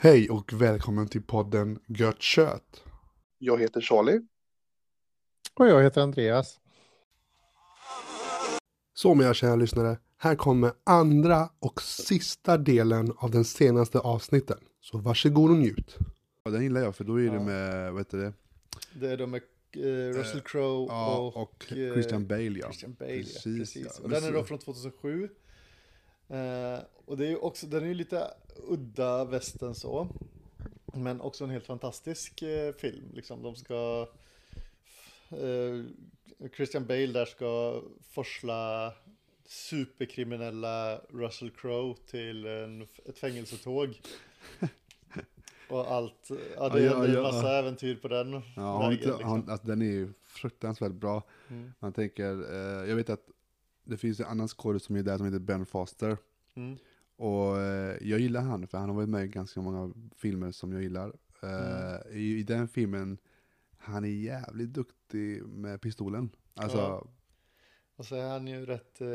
Hej 0.00 0.30
och 0.30 0.52
välkommen 0.52 1.08
till 1.08 1.22
podden 1.22 1.78
Gött 1.86 2.22
Kött. 2.22 2.84
Jag 3.38 3.60
heter 3.60 3.80
Charlie. 3.80 4.20
Och 5.54 5.68
jag 5.68 5.82
heter 5.82 6.00
Andreas. 6.00 6.60
Så 8.94 9.14
mina 9.14 9.34
kära 9.34 9.56
lyssnare, 9.56 9.98
här 10.18 10.34
kommer 10.34 10.72
andra 10.84 11.48
och 11.58 11.82
sista 11.82 12.58
delen 12.58 13.12
av 13.16 13.30
den 13.30 13.44
senaste 13.44 13.98
avsnitten. 13.98 14.58
Så 14.80 14.98
varsågod 14.98 15.50
och 15.50 15.56
njut. 15.56 15.98
Ja, 16.48 16.52
den 16.52 16.62
gillar 16.62 16.80
jag 16.80 16.96
för 16.96 17.04
då 17.04 17.20
är 17.20 17.30
det 17.30 17.40
med, 17.40 17.92
vad 17.92 18.00
heter 18.00 18.18
det? 18.18 18.32
Det 18.92 19.12
är 19.12 19.16
de 19.16 19.30
med 19.30 19.42
eh, 19.72 20.18
Russell 20.18 20.40
Crowe 20.40 20.86
Ja, 20.88 21.18
och, 21.18 21.36
och 21.36 21.72
eh, 21.72 21.92
Christian 21.92 22.26
Bale 22.26 22.58
ja. 22.58 22.66
Christian 22.66 22.94
Bale. 22.98 23.12
ja, 23.12 23.22
Precis, 23.22 23.58
precis. 23.58 23.86
ja. 23.96 24.04
Och 24.04 24.10
den 24.10 24.24
är 24.24 24.32
då 24.32 24.44
från 24.44 24.58
2007. 24.58 25.28
Eh, 26.28 26.78
och 27.04 27.16
det 27.16 27.26
är 27.26 27.28
ju 27.28 27.36
också, 27.36 27.66
den 27.66 27.82
är 27.82 27.86
ju 27.86 27.94
lite 27.94 28.30
udda 28.68 29.24
västern 29.24 29.74
så. 29.74 30.08
Men 30.94 31.20
också 31.20 31.44
en 31.44 31.50
helt 31.50 31.66
fantastisk 31.66 32.42
eh, 32.42 32.72
film. 32.72 33.10
Liksom, 33.14 33.42
de 33.42 33.56
ska... 33.56 34.08
Eh, 35.30 35.84
Christian 36.56 36.86
Bale 36.86 37.06
där 37.06 37.26
ska 37.26 37.82
forsla 38.10 38.92
superkriminella 39.46 41.00
Russell 41.10 41.50
Crowe 41.50 41.94
till 42.06 42.46
en, 42.46 42.82
ett 42.82 43.18
fängelsetåg. 43.18 44.00
Och 45.68 45.92
allt, 45.92 46.28
ja 46.56 46.68
det, 46.68 46.80
Ja, 46.82 47.04
är 47.04 47.16
en 47.16 47.22
massa 47.22 47.58
äventyr 47.58 47.96
på 47.96 48.08
den 48.08 48.42
Ja, 48.56 48.78
vägen. 48.78 48.92
inte, 48.92 49.06
liksom. 49.06 49.28
har, 49.30 49.36
alltså, 49.52 49.66
den 49.66 49.82
är 49.82 49.86
ju 49.86 50.12
fruktansvärt 50.22 50.92
bra. 50.92 51.22
Mm. 51.48 51.72
Man 51.78 51.92
tänker, 51.92 52.52
eh, 52.52 52.88
jag 52.88 52.96
vet 52.96 53.10
att 53.10 53.26
det 53.84 53.96
finns 53.96 54.20
en 54.20 54.26
annan 54.26 54.48
skådespelare 54.48 54.86
som 54.86 54.96
är 54.96 55.02
där 55.02 55.16
som 55.16 55.26
heter 55.26 55.38
Ben 55.38 55.66
Foster. 55.66 56.16
Mm. 56.54 56.78
Och 57.16 57.58
eh, 57.60 57.96
jag 58.00 58.20
gillar 58.20 58.40
han, 58.42 58.66
för 58.68 58.78
han 58.78 58.88
har 58.88 58.96
varit 58.96 59.08
med 59.08 59.24
i 59.24 59.28
ganska 59.28 59.60
många 59.60 59.92
filmer 60.16 60.52
som 60.52 60.72
jag 60.72 60.82
gillar. 60.82 61.12
Eh, 61.42 61.48
Mm. 61.48 62.00
i, 62.12 62.38
I 62.38 62.42
den 62.42 62.68
filmen, 62.68 63.18
han 63.78 64.04
är 64.04 64.08
jävligt 64.08 64.68
duktig 64.72 65.42
med 65.46 65.80
pistolen. 65.80 66.30
Alltså. 66.54 67.08
Och 67.98 68.06
så 68.06 68.16
är 68.16 68.28
han 68.28 68.46
ju 68.46 68.66
rätt, 68.66 69.00
eh, 69.00 69.08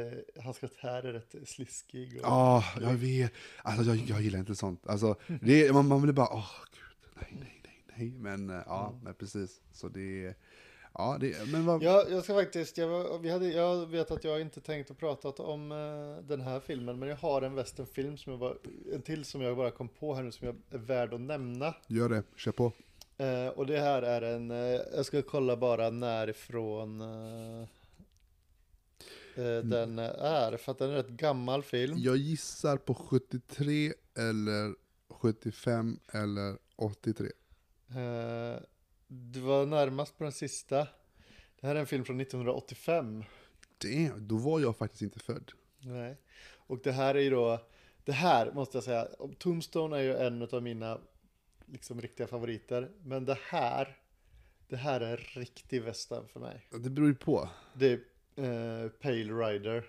hans 0.43 0.59
karaktär 0.59 1.03
är 1.03 1.13
rätt 1.13 1.35
sliskig. 1.49 2.15
Och, 2.17 2.23
Ja, 2.23 2.63
jag 2.81 2.93
vet. 2.93 3.31
Alltså 3.63 3.83
jag, 3.83 3.97
jag 3.97 4.21
gillar 4.21 4.39
inte 4.39 4.55
sånt. 4.55 4.87
Alltså, 4.87 5.15
det, 5.41 5.67
är- 5.67 5.73
man, 5.73 5.87
man 5.87 6.01
vill 6.01 6.13
bara, 6.13 6.29
åh 6.33 6.49
gud, 6.71 7.15
nej, 7.21 7.37
nej, 7.39 7.61
nej, 7.63 7.83
nej. 7.97 8.11
Men 8.19 8.49
eh, 8.49 8.63
ja, 8.65 8.99
men 9.03 9.13
precis. 9.13 9.61
Så 9.73 9.87
det 9.87 10.33
ja, 10.93 11.17
det, 11.19 11.47
men 11.47 11.65
vad, 11.65 11.83
Ja, 11.83 12.05
jag 12.09 12.23
ska 12.23 12.33
faktiskt, 12.33 12.77
jag, 12.77 13.19
vi 13.19 13.29
hade, 13.31 13.47
jag 13.47 13.85
vet 13.89 14.11
att 14.11 14.23
jag 14.23 14.41
inte 14.41 14.61
tänkt 14.61 14.91
att 14.91 14.97
prata 14.97 15.29
om 15.43 15.71
eh, 15.71 16.25
den 16.27 16.41
här 16.41 16.59
filmen, 16.59 16.99
men 16.99 17.09
jag 17.09 17.15
har 17.17 17.41
en 17.41 17.55
westernfilm 17.55 18.17
som 18.17 18.31
jag 18.31 18.39
var, 18.39 18.57
en 18.93 19.01
till 19.01 19.25
som 19.25 19.41
jag 19.41 19.57
bara 19.57 19.71
kom 19.71 19.87
på 19.89 20.13
här 20.15 20.23
nu 20.23 20.31
som 20.31 20.47
jag 20.47 20.55
är 20.71 20.77
värd 20.77 21.13
att 21.13 21.21
nämna. 21.21 21.73
gör 21.87 22.09
det, 22.09 22.23
kör 22.35 22.51
på. 22.51 22.71
Eh, 23.17 23.47
och 23.47 23.65
det 23.67 23.79
här 23.79 24.01
är 24.01 24.21
en, 24.21 24.51
eh, 24.51 24.57
jag 24.95 25.05
ska 25.05 25.21
kolla 25.21 25.57
bara 25.57 25.89
närifrån 25.89 27.01
eh, 27.01 27.67
den 29.41 29.99
är, 29.99 30.57
för 30.57 30.71
att 30.71 30.77
den 30.77 30.89
är 30.89 30.95
rätt 30.95 31.09
gammal 31.09 31.63
film. 31.63 31.97
Jag 31.97 32.17
gissar 32.17 32.77
på 32.77 32.93
73 32.93 33.93
eller 34.17 34.75
75 35.09 35.99
eller 36.13 36.57
83. 36.75 37.25
Eh, 37.25 38.61
det 39.07 39.39
var 39.39 39.65
närmast 39.65 40.17
på 40.17 40.23
den 40.23 40.33
sista. 40.33 40.87
Det 41.61 41.67
här 41.67 41.75
är 41.75 41.79
en 41.79 41.85
film 41.85 42.05
från 42.05 42.19
1985. 42.19 43.23
Damn, 43.77 44.27
då 44.27 44.37
var 44.37 44.59
jag 44.59 44.77
faktiskt 44.77 45.01
inte 45.01 45.19
född. 45.19 45.51
Nej. 45.79 46.17
Och 46.53 46.79
det 46.83 46.91
här 46.91 47.15
är 47.15 47.19
ju 47.19 47.29
då, 47.29 47.67
det 48.03 48.11
här 48.11 48.51
måste 48.51 48.77
jag 48.77 48.83
säga, 48.83 49.07
Tombstone 49.37 49.97
är 49.97 50.01
ju 50.01 50.15
en 50.15 50.41
av 50.41 50.63
mina 50.63 50.99
liksom 51.65 52.01
riktiga 52.01 52.27
favoriter. 52.27 52.91
Men 53.03 53.25
det 53.25 53.37
här, 53.49 53.97
det 54.67 54.75
här 54.75 55.01
är 55.01 55.11
en 55.11 55.41
riktig 55.41 55.83
western 55.83 56.27
för 56.27 56.39
mig. 56.39 56.67
Det 56.71 56.89
beror 56.89 57.07
ju 57.07 57.15
på. 57.15 57.49
Det 57.73 57.99
eh, 58.35 58.89
Pale 59.01 59.23
Rider 59.33 59.85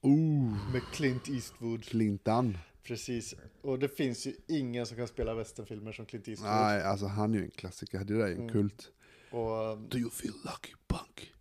Oh, 0.00 0.72
med 0.72 0.82
Clint 0.92 1.28
Eastwood. 1.28 1.84
Clintan. 1.84 2.58
Precis. 2.82 3.34
Och 3.60 3.78
det 3.78 3.88
finns 3.88 4.26
ju 4.26 4.32
ingen 4.48 4.86
som 4.86 4.96
kan 4.96 5.08
spela 5.08 5.34
westernfilmer 5.34 5.92
som 5.92 6.06
Clint 6.06 6.28
Eastwood. 6.28 6.50
Nej, 6.52 6.82
alltså 6.82 7.06
han 7.06 7.34
är 7.34 7.38
ju 7.38 7.44
en 7.44 7.50
klassiker. 7.50 7.98
Det 8.04 8.14
där 8.18 8.20
är 8.26 8.30
en 8.32 8.36
Mm. 8.38 8.48
kult. 8.52 8.90
Och, 9.30 9.72
um, 9.72 9.88
Do 9.88 9.98
you 9.98 10.10
feel 10.10 10.34
lucky 10.44 10.72
punk? 10.86 11.32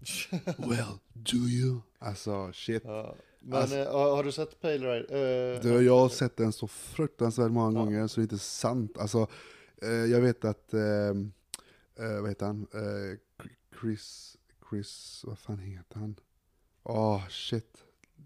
Well, 0.70 1.00
do 1.14 1.38
you? 1.38 1.80
Alltså 2.00 2.52
shit. 2.54 2.84
ja. 2.86 3.16
Men 3.40 3.62
Alltså- 3.62 3.76
eh, 3.78 3.92
har 4.16 4.24
du 4.24 4.32
sett 4.32 4.62
Pale 4.62 4.74
Rider? 4.78 5.56
Eh, 5.56 5.62
Du, 5.62 5.82
jag 5.86 6.00
har 6.00 6.10
sett 6.10 6.38
den 6.38 6.54
så 6.54 6.68
fruktansvärt 6.68 7.52
många 7.52 7.80
Ja. 7.80 7.86
gånger 7.86 8.08
så 8.08 8.20
det 8.20 8.22
är 8.22 8.24
inte 8.24 8.38
sant. 8.38 8.98
Alltså, 8.98 9.28
eh, 9.82 9.90
jag 9.90 10.22
vet 10.22 10.46
att, 10.46 10.74
vad 11.96 12.30
heter 12.30 12.46
han? 12.46 12.68
Chris, 13.82 14.38
Chris, 14.70 15.22
vad 15.28 15.40
fan 15.40 15.60
heter 15.60 16.00
han? 16.00 16.16
Åh, 16.84 17.28
shit. 17.30 17.78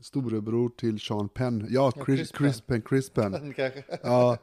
Storebror 0.01 0.69
till 0.69 0.99
Sean 0.99 1.29
Penn. 1.29 1.67
Ja, 1.69 1.91
Ja, 1.95 2.05
Chris, 2.05 2.19
Chris 2.19 2.31
Chris 2.37 2.61
Penn, 2.61 2.81
Chris 2.89 3.09
Penn. 3.09 3.53
Ja, 4.03 4.37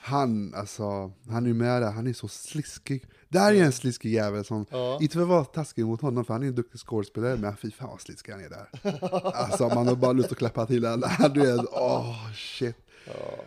han, 0.00 0.54
alltså, 0.54 1.12
han 1.28 1.46
är 1.46 1.52
med 1.52 1.82
där, 1.82 1.90
han 1.92 2.06
är 2.06 2.12
så 2.12 2.28
sliskig. 2.28 3.04
Det 3.28 3.38
här 3.38 3.54
är 3.54 3.64
en 3.64 3.72
sliskig 3.72 4.12
jävel 4.12 4.44
som, 4.44 4.66
Ja. 4.70 4.98
inte 5.02 5.14
för 5.14 5.22
att 5.22 5.28
vara 5.28 5.44
taskig 5.44 5.86
mot 5.86 6.00
honom, 6.00 6.24
för 6.24 6.34
han 6.34 6.42
är 6.42 6.46
en 6.46 6.54
duktig 6.54 6.80
skådespelare, 6.80 7.36
men 7.36 7.56
fy 7.56 7.70
fan 7.70 7.88
vad 7.88 8.00
sliskig 8.00 8.32
han 8.32 8.44
är 8.44 8.48
där. 8.48 8.68
Alltså 9.34 9.68
man 9.68 9.88
har 9.88 9.96
bara 9.96 10.12
lust 10.12 10.32
att 10.32 10.38
klappa 10.38 10.66
till. 10.66 10.82
Du 11.34 11.40
vet, 11.40 11.66
åh 11.72 12.32
shit. 12.34 12.76
Ja. 13.06 13.44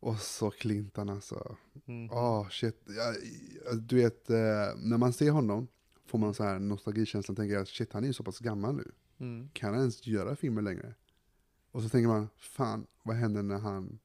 Och 0.00 0.18
så 0.18 0.50
Clinton 0.50 1.08
alltså. 1.08 1.56
Mm. 1.88 2.10
Åh 2.12 2.48
shit. 2.48 2.82
Jag, 2.86 3.14
jag- 3.72 3.82
du 3.82 3.96
vet, 3.96 4.30
eh, 4.30 4.36
när 4.76 4.98
man 4.98 5.12
ser 5.12 5.30
honom 5.30 5.68
får 6.10 6.18
man 6.18 6.34
så 6.34 6.44
här 6.44 6.58
nostalgikänsla 6.58 7.32
och 7.32 7.36
tänker 7.36 7.58
att 7.58 7.68
shit, 7.68 7.92
han 7.92 8.02
är 8.02 8.06
ju 8.06 8.12
så 8.12 8.22
pass 8.24 8.38
gammal 8.38 8.74
nu. 8.74 8.92
Mm. 9.18 9.48
Kan 9.52 9.70
han 9.70 9.78
ens 9.80 10.06
göra 10.06 10.36
filmer 10.36 10.62
längre? 10.62 10.94
Och 11.72 11.82
så 11.82 11.88
tänker 11.88 12.08
man, 12.08 12.28
fan, 12.36 12.86
vad 13.02 13.16
händer 13.16 13.42
när 13.42 13.58
han... 13.58 13.98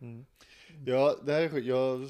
Mm. 0.00 0.24
Ja, 0.86 1.16
det 1.26 1.32
här 1.32 1.40
är 1.42 1.48
sjukt. 1.48 1.66
Jag, 1.66 2.00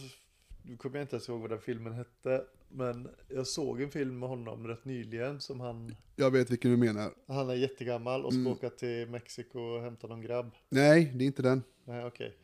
nu 0.62 0.76
kommer 0.76 0.96
jag 0.96 1.04
inte 1.04 1.16
ens 1.16 1.28
ihåg 1.28 1.40
vad 1.40 1.50
den 1.50 1.60
filmen 1.60 1.92
hette. 1.92 2.44
Men 2.68 3.08
jag 3.28 3.46
såg 3.46 3.82
en 3.82 3.90
film 3.90 4.18
med 4.18 4.28
honom 4.28 4.66
rätt 4.66 4.84
nyligen 4.84 5.40
som 5.40 5.60
han, 5.60 5.94
Jag 6.16 6.30
vet 6.30 6.50
vilken 6.50 6.70
du 6.70 6.76
menar. 6.76 7.10
han 7.26 7.50
är 7.50 7.54
jättegammal 7.54 8.24
och 8.24 8.32
ska 8.32 8.40
Mm. 8.40 8.52
åka 8.52 8.70
till 8.70 9.08
Mexiko 9.10 9.58
och 9.60 9.82
hämta 9.82 10.06
någon 10.06 10.20
grabb. 10.22 10.50
Nej, 10.68 11.12
det 11.14 11.24
är 11.24 11.26
inte 11.26 11.42
den. 11.42 11.62
Nej, 11.84 12.04
okej. 12.04 12.26
Han, 12.28 12.38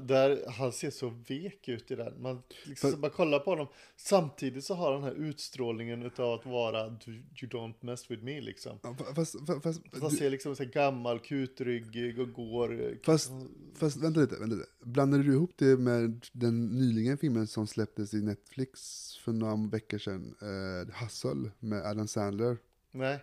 där, 0.00 0.44
han 0.50 0.72
ser 0.72 0.90
så 0.90 1.08
vek 1.28 1.68
ut 1.68 1.90
i 1.90 1.94
den. 1.94 2.22
Man, 2.22 2.42
liksom, 2.64 2.90
För- 2.90 2.98
bara 2.98 3.10
kollar 3.10 3.38
på 3.38 3.50
honom. 3.50 3.66
Samtidigt 3.96 4.64
så 4.64 4.74
har 4.74 4.92
han 4.92 5.02
den 5.02 5.10
här 5.12 5.24
utstrålningen 5.28 6.02
utav 6.02 6.32
att 6.40 6.46
vara 6.46 6.88
"Du- 6.88 7.12
You 7.12 7.24
don't 7.50 7.74
mess 7.80 8.10
with 8.10 8.22
me 8.22 8.40
liksom. 8.40 8.78
Ja, 8.82 8.96
fa- 8.98 9.14
Fast, 9.14 9.46
fast, 9.46 9.62
fast, 9.62 9.80
Han 10.02 10.10
ser 10.10 10.30
liksom 10.30 10.56
så 10.56 10.64
gammal, 10.64 11.18
kutryggig 11.20 12.18
och 12.20 12.32
går. 12.32 12.82
eh, 12.82 12.92
Fast- 13.02 13.30
fast 13.74 13.96
vänta 13.96 14.20
lite, 14.20 14.36
vänta 14.36 14.56
lite. 14.56 14.68
Blandade 14.80 15.22
du 15.22 15.32
ihop 15.32 15.52
det 15.56 15.76
med 15.76 16.26
den 16.32 16.66
nyligen 16.66 17.18
filmen 17.18 17.46
som 17.46 17.66
släpptes 17.66 18.14
i 18.14 18.22
Netflix 18.22 18.78
för 19.16 19.32
några 19.32 19.56
veckor 19.70 19.98
sedan? 19.98 20.34
Uh, 20.42 20.94
Hustle 21.04 21.50
med 21.58 21.82
Adam 21.86 22.08
Sandler. 22.08 22.56
Nej. 22.90 23.18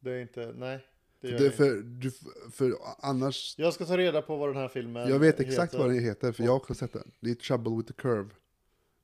Det 0.00 0.10
är 0.12 0.20
inte, 0.22 0.52
nej. 0.56 0.86
Det 1.20 1.38
det, 1.38 1.50
för, 1.50 1.76
du, 1.82 2.10
för 2.50 2.74
annars, 2.98 3.54
Jag 3.58 3.74
ska 3.74 3.84
ta 3.86 3.96
reda 3.96 4.22
på 4.22 4.36
vad 4.36 4.48
den 4.48 4.56
här 4.56 4.68
filmen 4.68 5.08
jag 5.08 5.18
vet 5.18 5.40
exakt 5.40 5.72
heter. 5.72 5.84
vad 5.84 5.94
den 5.94 6.04
heter, 6.04 6.32
för 6.32 6.44
jag 6.44 6.50
har 6.50 6.56
också 6.56 6.74
sett 6.74 6.92
den. 6.92 7.10
Det 7.20 7.30
är 7.30 7.34
Trouble 7.34 7.76
with 7.76 7.86
the 7.92 8.02
Curve. 8.02 8.30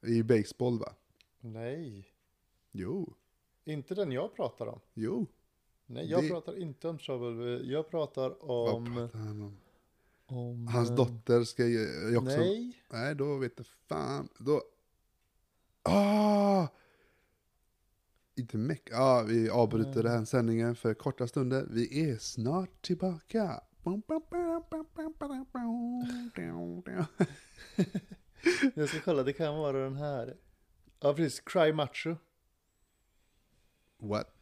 I 0.07 0.23
baseball 0.23 0.79
va? 0.79 0.93
Nej, 1.41 2.09
Jo, 2.73 3.15
inte 3.65 3.95
den 3.95 4.13
jag 4.13 4.35
pratar 4.37 4.67
om. 4.67 4.81
jo. 4.95 5.27
Nej, 5.87 6.11
jag 6.11 6.23
Det- 6.23 6.29
pratar 6.29 6.59
inte 6.59 6.89
om 6.89 6.99
Trouble. 6.99 7.73
Jag 7.73 7.91
pratar 7.91 8.37
Vad 8.41 8.75
om... 8.75 8.95
pratar 8.97 9.19
han 9.19 9.43
om? 9.43 9.57
om 10.27 10.67
Hans 10.69 10.91
eh, 10.91 10.97
dotter 10.97 11.45
ska 11.45 11.67
ju 11.67 12.17
också... 12.17 12.37
Nej. 12.37 12.73
Nej, 12.93 13.15
då 13.15 13.39
vet 13.39 13.53
jag 13.57 13.67
fan. 13.89 14.29
Då... 14.39 14.63
Ah! 15.83 16.67
Inte 18.37 18.57
meck. 18.57 18.89
Ja, 18.91 19.25
vi 19.29 19.51
avbryter 19.51 19.91
Mm. 19.91 20.03
den 20.03 20.13
här 20.19 20.25
sändningen 20.25 20.77
för 20.77 20.95
korta 20.95 21.27
stunder. 21.27 21.67
Vi 21.71 22.11
är 22.11 22.17
snart 22.19 22.83
tillbaka. 22.83 23.61
Jag 28.75 28.89
ska 28.89 29.01
kolla, 29.05 29.23
det 29.23 29.33
kan 29.33 29.57
vara 29.57 29.79
den 29.85 29.97
här. 29.97 30.37
Ja, 31.01 31.15
precis. 31.15 31.41
Cry 31.41 31.73
Macho. 31.73 32.17
What? 33.99 34.33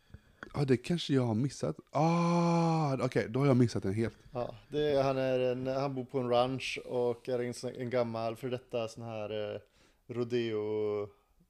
Ja, 0.55 0.64
det 0.64 0.76
kanske 0.76 1.14
jag 1.14 1.23
har 1.23 1.35
missat. 1.35 1.76
Ah, 1.91 2.96
okej, 3.05 3.26
då 3.29 3.41
har 3.41 3.46
jag 3.46 3.56
missat 3.56 3.82
den 3.82 3.94
helt. 3.94 4.17
Ja, 4.32 4.55
det 4.69 4.93
är, 4.93 5.02
han, 5.02 5.19
är 5.19 5.38
en, 5.38 5.67
han 5.67 5.94
bor 5.94 6.05
på 6.05 6.19
en 6.19 6.29
ranch 6.29 6.79
och 6.85 7.29
är 7.29 7.38
en, 7.38 7.55
en 7.81 7.91
gammal 7.91 8.37
för 8.37 8.50
detta 8.50 8.88
sån 8.88 9.05
här 9.05 9.55
eh, 9.55 9.61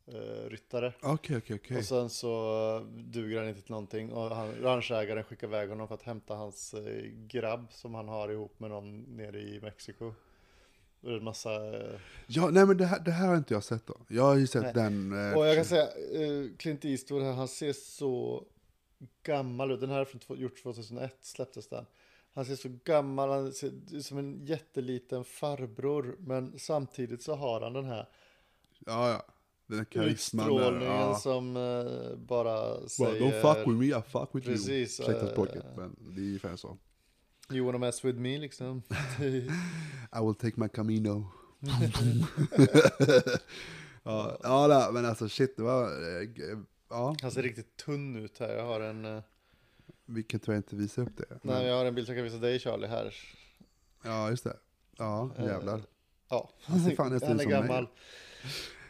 rodeo-ryttare. 0.07 0.93
Okej, 1.03 1.37
okej, 1.37 1.57
okej. 1.57 1.79
Och 1.79 1.85
sen 1.85 2.11
så 2.11 2.87
duger 2.95 3.39
han 3.39 3.49
inte 3.49 3.61
till 3.63 3.71
någonting 3.71 4.13
och 4.13 4.37
han, 4.37 4.55
ranchägaren 4.63 5.25
skickar 5.25 5.47
iväg 5.47 5.69
honom 5.69 5.89
för 5.89 5.95
att 5.95 6.03
hämta 6.03 6.35
hans 6.35 6.75
eh, 6.75 7.05
grabb 7.27 7.67
som 7.73 7.95
han 7.95 8.09
har 8.09 8.29
ihop 8.29 8.61
med 8.61 8.71
någon 8.71 9.17
nere 9.17 9.39
i 9.41 9.61
Mexiko. 9.63 10.07
Och 11.01 11.11
det 11.11 11.15
är 11.15 11.19
en 11.19 11.25
massa... 11.25 11.55
eh, 11.77 12.01
Ja, 12.27 12.51
nej 12.51 12.67
men 12.67 12.77
det 12.77 12.87
här, 12.87 13.01
det 13.01 13.11
här 13.11 13.29
har 13.29 13.37
inte 13.37 13.55
jag 13.55 13.65
sett 13.65 13.87
då. 13.87 13.97
Jag 14.09 14.23
har 14.23 14.35
ju 14.37 14.47
sett 14.47 14.63
Nej. 14.63 14.73
den... 14.75 15.13
eh, 15.31 15.37
Och 15.39 15.47
jag 15.47 15.57
kan 15.57 15.65
säga, 15.65 15.83
eh, 15.87 16.57
Clint 16.59 16.85
Eastwood 16.85 17.23
här, 17.23 17.33
han 17.33 17.49
ser 17.49 17.73
så 17.73 18.45
gammal 19.23 19.71
ut. 19.73 19.81
Den 19.81 19.91
här 19.91 20.01
är 20.01 20.05
från 20.05 20.21
två- 20.21 20.37
gjort 20.37 20.63
2001, 20.63 21.17
släpptes 21.21 21.69
den. 21.69 21.87
Han 22.35 22.45
ser 22.45 22.57
så 22.57 22.69
gammal, 22.85 23.29
han 23.31 23.53
ser 23.53 23.73
ut 23.93 24.05
som 24.07 24.19
en 24.19 24.47
jätteliten 24.47 25.25
farbror. 25.25 26.17
Men 26.19 26.59
samtidigt 26.59 27.23
så 27.23 27.35
har 27.35 27.61
han 27.61 27.73
den 27.73 27.85
här 27.85 28.09
Ja, 28.87 29.11
ja. 29.11 29.25
Den 29.67 29.79
här 29.79 29.85
karisman 29.85 30.47
där. 30.47 30.55
utstrålningen 30.55 30.93
Ja. 30.93 31.15
som 31.15 31.57
eh, 31.57 32.17
bara 32.17 32.79
Well, 32.79 32.89
säger... 32.89 33.21
don't 33.21 33.41
fuck 33.43 33.59
with 33.69 33.79
me, 33.79 33.87
I 33.87 34.03
fuck 34.09 34.29
with 34.33 34.47
Precis, 34.47 35.01
you. 35.01 35.09
Ursäkta 35.11 35.27
eh, 35.27 35.33
språket, 35.33 35.65
men 35.77 35.97
det 36.15 36.21
är 36.21 36.27
ungefär 36.27 36.57
så. 36.57 36.79
You 37.53 37.67
wanna 37.67 37.79
mess 37.79 38.05
with 38.05 38.19
me 38.19 38.39
liksom. 38.39 38.83
I 39.21 40.21
will 40.25 40.35
take 40.35 40.61
my 40.61 40.69
camino. 40.69 41.27
ja, 44.03 44.39
ja 44.43 44.91
men 44.93 45.05
alltså 45.05 45.29
shit, 45.29 45.57
det 45.57 45.63
var... 45.63 45.83
eh, 45.85 46.29
Ja, 46.91 47.17
Han 47.23 47.31
ser 47.31 47.43
riktigt 47.43 47.77
tunn 47.77 48.17
ut 48.17 48.39
här. 48.39 48.49
Jag 48.57 48.65
har 48.67 48.81
en, 48.81 49.23
vi 50.07 50.23
kan 50.23 50.41
tyvärr 50.41 50.57
inte 50.57 50.77
visa 50.77 51.03
upp 51.03 51.17
det. 51.17 51.25
Men, 51.29 51.39
nej, 51.57 51.67
jag 51.67 51.77
har 51.79 51.85
en 51.85 51.95
bild 51.95 52.07
som 52.07 52.17
kan 52.17 52.25
visa 52.25 52.37
dig 52.39 52.59
Charlie 52.59 52.87
här. 52.87 53.15
Ja, 54.05 54.31
just 54.31 54.45
det. 54.45 54.57
Ja, 54.99 55.31
jävlar. 55.39 55.83
Ja, 56.29 56.51
Han 56.63 56.81
ser 56.81 56.97
fan 56.97 57.13
nästan 57.13 57.29
han 57.31 57.41
ut 57.41 57.47
är 57.47 57.51
som 57.51 57.53
mig. 57.53 57.69
gammal. 57.69 57.89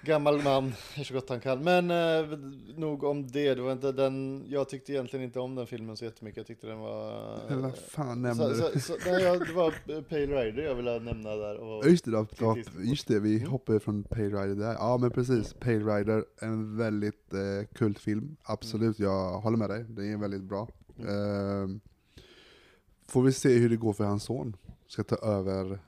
Gammal 0.04 0.42
man, 0.42 0.72
gör 0.96 1.04
så 1.04 1.14
gott 1.14 1.28
han 1.28 1.40
kan. 1.40 1.64
Men 1.64 1.90
eh, 1.90 2.38
nog 2.76 3.04
om 3.04 3.26
det. 3.26 3.54
det 3.54 3.62
var 3.62 3.72
inte 3.72 3.92
den, 3.92 4.44
jag 4.48 4.68
tyckte 4.68 4.92
egentligen 4.92 5.24
inte 5.24 5.40
om 5.40 5.54
den 5.54 5.66
filmen 5.66 5.96
så 5.96 6.04
jättemycket. 6.04 6.36
Jag 6.36 6.46
tyckte 6.46 6.66
den 6.66 6.78
var... 6.78 7.38
Men 7.48 7.62
vad 7.62 7.76
fan 7.78 8.22
nämnde 8.22 8.54
så, 8.54 8.68
du? 8.68 8.80
så, 8.80 8.80
så, 8.80 9.10
nej, 9.10 9.22
jag, 9.22 9.46
Det 9.46 9.52
var 9.52 10.02
Pale 10.02 10.26
Rider 10.44 10.62
jag 10.62 10.74
ville 10.74 10.98
nämna 10.98 11.36
där. 11.36 11.56
Och, 11.56 11.86
Just 11.86 12.04
det, 12.04 12.10
då, 12.10 12.18
Eastwood. 12.20 12.58
just 12.84 13.08
det, 13.08 13.20
vi 13.20 13.36
Mm. 13.38 13.50
hoppade 13.50 13.80
från 13.80 14.02
Pale 14.04 14.24
Rider 14.24 14.54
där. 14.54 14.72
Ja 14.72 14.98
men 15.00 15.10
precis, 15.10 15.54
Pale 15.54 15.78
Rider, 15.96 16.24
en 16.40 16.76
väldigt 16.76 17.32
eh, 17.32 17.66
kultfilm. 17.74 18.36
Absolut, 18.42 18.98
jag 18.98 19.40
håller 19.40 19.56
med 19.56 19.70
dig. 19.70 19.84
Den 19.88 20.12
är 20.12 20.16
väldigt 20.18 20.42
bra. 20.42 20.68
Mm. 20.98 21.08
Ehm, 21.62 21.80
får 23.08 23.22
vi 23.22 23.32
se 23.32 23.58
hur 23.58 23.68
det 23.70 23.76
går 23.76 23.92
för 23.92 24.04
hans 24.04 24.24
son. 24.24 24.56
Ska 24.86 25.02
ta 25.02 25.16
över. 25.16 25.78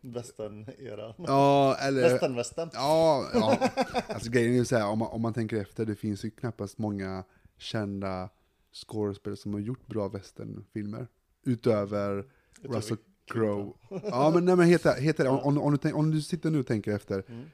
Västern-eran. 0.00 1.14
Ja, 1.26 1.76
eller... 1.76 2.02
Västern-västern. 2.02 2.70
Ja, 2.72 3.26
ja. 3.34 3.58
Alltså 4.08 4.30
grejen 4.30 4.52
är 4.52 4.56
ju 4.58 4.64
så 4.64 4.76
här, 4.76 4.86
om 4.88 4.98
man, 4.98 5.08
om 5.08 5.22
man 5.22 5.34
tänker 5.34 5.56
efter, 5.56 5.86
det 5.86 5.96
finns 5.96 6.24
ju 6.24 6.30
knappast 6.30 6.78
många 6.78 7.24
kända 7.58 8.28
skådespelare 8.72 9.36
som 9.36 9.52
har 9.52 9.60
gjort 9.60 9.86
bra 9.86 10.08
westernfilmer. 10.08 11.06
Utöver 11.44 12.24
Russell 12.62 12.96
Crowe. 13.32 13.72
Ja 14.02 14.30
men 14.34 14.44
nej 14.44 14.56
men 14.56 14.66
heter, 14.66 15.00
heter 15.00 15.24
det, 15.24 15.30
om, 15.30 15.38
om, 15.38 15.58
om, 15.58 15.72
du 15.72 15.78
tänk, 15.78 15.96
om 15.96 16.10
du 16.10 16.22
sitter 16.22 16.50
nu 16.50 16.60
och 16.60 16.66
tänker 16.66 16.92
efter, 16.94 17.24
Mm. 17.28 17.44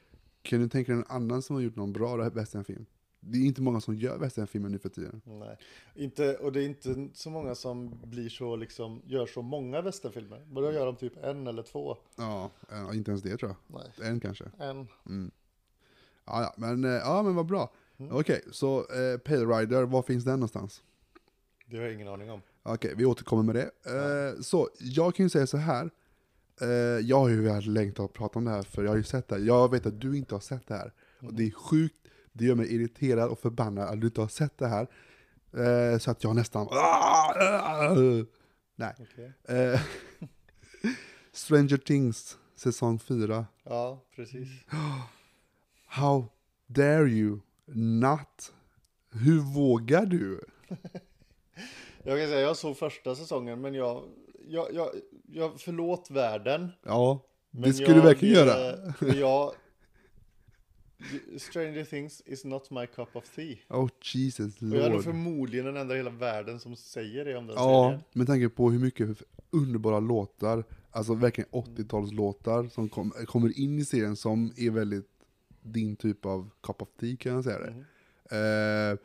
kan 0.43 0.60
du 0.60 0.69
tänka 0.69 0.93
dig 0.93 0.96
någon 0.96 1.10
annan 1.16 1.43
som 1.43 1.56
har 1.56 1.62
gjort 1.62 1.76
någon 1.76 1.93
bra 1.93 2.16
westernfilm? 2.16 2.87
Det 3.28 3.38
är 3.38 3.43
inte 3.43 3.62
många 3.62 3.81
som 3.81 3.94
gör 3.94 4.19
westernfilmer 4.19 4.69
nu 4.69 4.78
för 4.78 4.88
tiden. 4.88 5.20
Nej, 5.25 5.56
inte, 5.94 6.37
och 6.37 6.52
det 6.52 6.62
är 6.62 6.67
inte 6.67 7.08
så 7.14 7.31
många 7.31 7.55
som 7.55 8.00
blir 8.05 8.28
så 8.28 8.56
liksom, 8.56 9.02
gör 9.06 9.26
så 9.26 9.43
många 9.43 9.81
västernfilmer. 9.81 10.44
Men 10.46 10.62
då 10.62 10.73
gör 10.73 10.87
de 10.87 10.96
typ 10.96 11.25
en 11.25 11.46
eller 11.46 11.62
två. 11.62 11.96
Ja, 12.17 12.50
ja, 12.70 12.94
inte 12.94 13.11
ens 13.11 13.23
det 13.23 13.37
tror 13.37 13.50
jag. 13.50 13.81
Nej, 13.81 14.11
En 14.11 14.20
kanske. 14.20 14.44
en. 14.58 14.88
Mm. 15.06 15.31
Ja, 16.25 16.43
ja, 16.43 16.55
men, 16.56 16.84
eh, 16.84 16.90
ja, 16.90 17.23
men 17.23 17.34
vad 17.34 17.46
bra. 17.46 17.73
Mm. 17.96 18.17
Okej, 18.17 18.43
så 18.52 18.78
eh, 18.78 19.19
Pale 19.19 19.44
Rider, 19.44 19.82
var 19.82 20.02
finns 20.02 20.25
den 20.25 20.34
någonstans? 20.40 20.82
Det 21.67 21.76
har 21.76 21.84
jag 21.84 21.94
ingen 21.94 22.08
aning 22.08 22.31
om. 22.31 22.40
Okej, 22.62 22.94
vi 22.96 23.05
återkommer 23.05 23.43
med 23.43 23.55
det. 23.55 23.70
Eh, 23.94 24.40
så, 24.40 24.69
jag 24.81 25.14
kan 25.14 25.26
ju 25.26 25.31
säga 25.31 25.46
så 25.46 25.56
här. 25.56 25.90
Eh, 26.61 26.69
jag 27.06 27.19
har 27.19 27.29
ju 27.29 27.61
längtat 27.61 28.05
att 28.05 28.12
prata 28.12 28.38
om 28.38 28.44
det 28.44 28.50
här, 28.50 28.62
för 28.62 28.82
jag 28.82 28.90
har 28.90 28.96
ju 28.96 29.02
sett 29.02 29.29
det 29.29 29.34
här. 29.34 29.43
Jag 29.43 29.70
vet 29.70 29.87
att 29.87 30.00
du 30.00 30.17
inte 30.17 30.34
har 30.34 30.40
sett 30.40 30.67
det 30.67 30.75
här. 30.75 30.93
Och 31.20 31.34
det 31.34 31.46
är 31.46 31.50
sjukt, 31.50 31.96
det 32.37 32.44
gör 32.44 32.55
mig 32.55 32.75
irriterad 32.75 33.31
och 33.31 33.38
förbannad 33.38 33.88
att 33.88 34.00
du 34.00 34.06
inte 34.06 34.21
har 34.21 34.29
sett 34.29 34.59
det 34.59 34.67
här. 34.67 34.87
Eh, 35.53 35.99
så 35.99 36.11
att 36.11 36.25
jag 36.25 36.37
nästan... 36.37 36.69
Nej. 38.77 38.94
Okej. 38.99 39.33
Eh, 39.49 39.81
Stranger 41.33 41.77
Things, 41.77 42.38
säsong 42.56 42.99
4. 42.99 43.47
Ja, 43.65 44.05
precis. 44.17 44.49
How 45.87 46.29
dare 46.67 47.09
you 47.09 47.41
not? 47.75 48.53
Hur 49.12 49.39
vågar 49.39 50.06
du? 50.06 50.41
Jag 52.03 52.19
kan 52.19 52.29
säga, 52.29 52.41
jag 52.41 52.56
såg 52.56 52.77
första 52.77 53.15
säsongen, 53.15 53.61
men 53.61 53.75
jag, 53.75 54.05
jag, 54.49 54.75
jag, 54.75 54.89
jag 55.27 55.61
förlåt 55.61 56.11
världen. 56.11 56.73
Ja, 56.82 57.21
det 57.50 57.73
skulle 57.73 57.89
jag, 57.89 57.97
du 57.97 58.00
verkligen 58.00 58.35
göra. 58.35 58.77
jag, 59.15 59.55
Stranger 61.38 61.84
Things 61.84 62.22
is 62.26 62.44
not 62.44 62.70
my 62.70 62.87
cup 62.87 63.16
of 63.16 63.34
tea. 63.34 63.56
Oh 63.69 63.88
Jesus 64.02 64.56
Och 64.62 64.69
jag 64.69 64.75
är 64.76 64.82
nog 64.82 64.93
lord. 64.93 65.04
förmodligen 65.04 65.66
den 65.66 65.76
enda 65.76 65.94
i 65.94 65.96
hela 65.96 66.10
världen 66.10 66.60
som 66.60 66.76
säger 66.76 67.25
det 67.25 67.37
om 67.37 67.46
den 67.46 67.56
Ja, 67.56 67.84
serien. 67.88 68.02
med 68.12 68.26
tanke 68.26 68.48
på 68.48 68.70
hur 68.70 68.78
mycket 68.78 69.22
underbara 69.50 70.00
låtar, 70.00 70.64
alltså 70.90 71.14
verkligen 71.14 71.50
80-talslåtar 71.50 72.69
som 72.69 72.88
kom, 72.88 73.10
kommer 73.10 73.58
in 73.58 73.78
i 73.78 73.84
serien 73.84 74.16
som 74.16 74.52
är 74.56 74.70
väldigt 74.70 75.08
din 75.62 75.96
typ 75.96 76.26
av 76.26 76.50
cup 76.62 76.82
of 76.82 76.88
tea 77.00 77.16
kan 77.16 77.32
jag 77.32 77.44
säga 77.44 77.58
det. 77.58 77.70
Mhm. 77.70 78.93
Eh, 78.93 78.98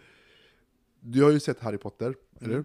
du 0.99 1.23
har 1.23 1.31
ju 1.31 1.39
sett 1.39 1.59
Harry 1.59 1.77
Potter, 1.77 2.05
Mm. 2.05 2.15
eller 2.39 2.53
hur? 2.55 2.63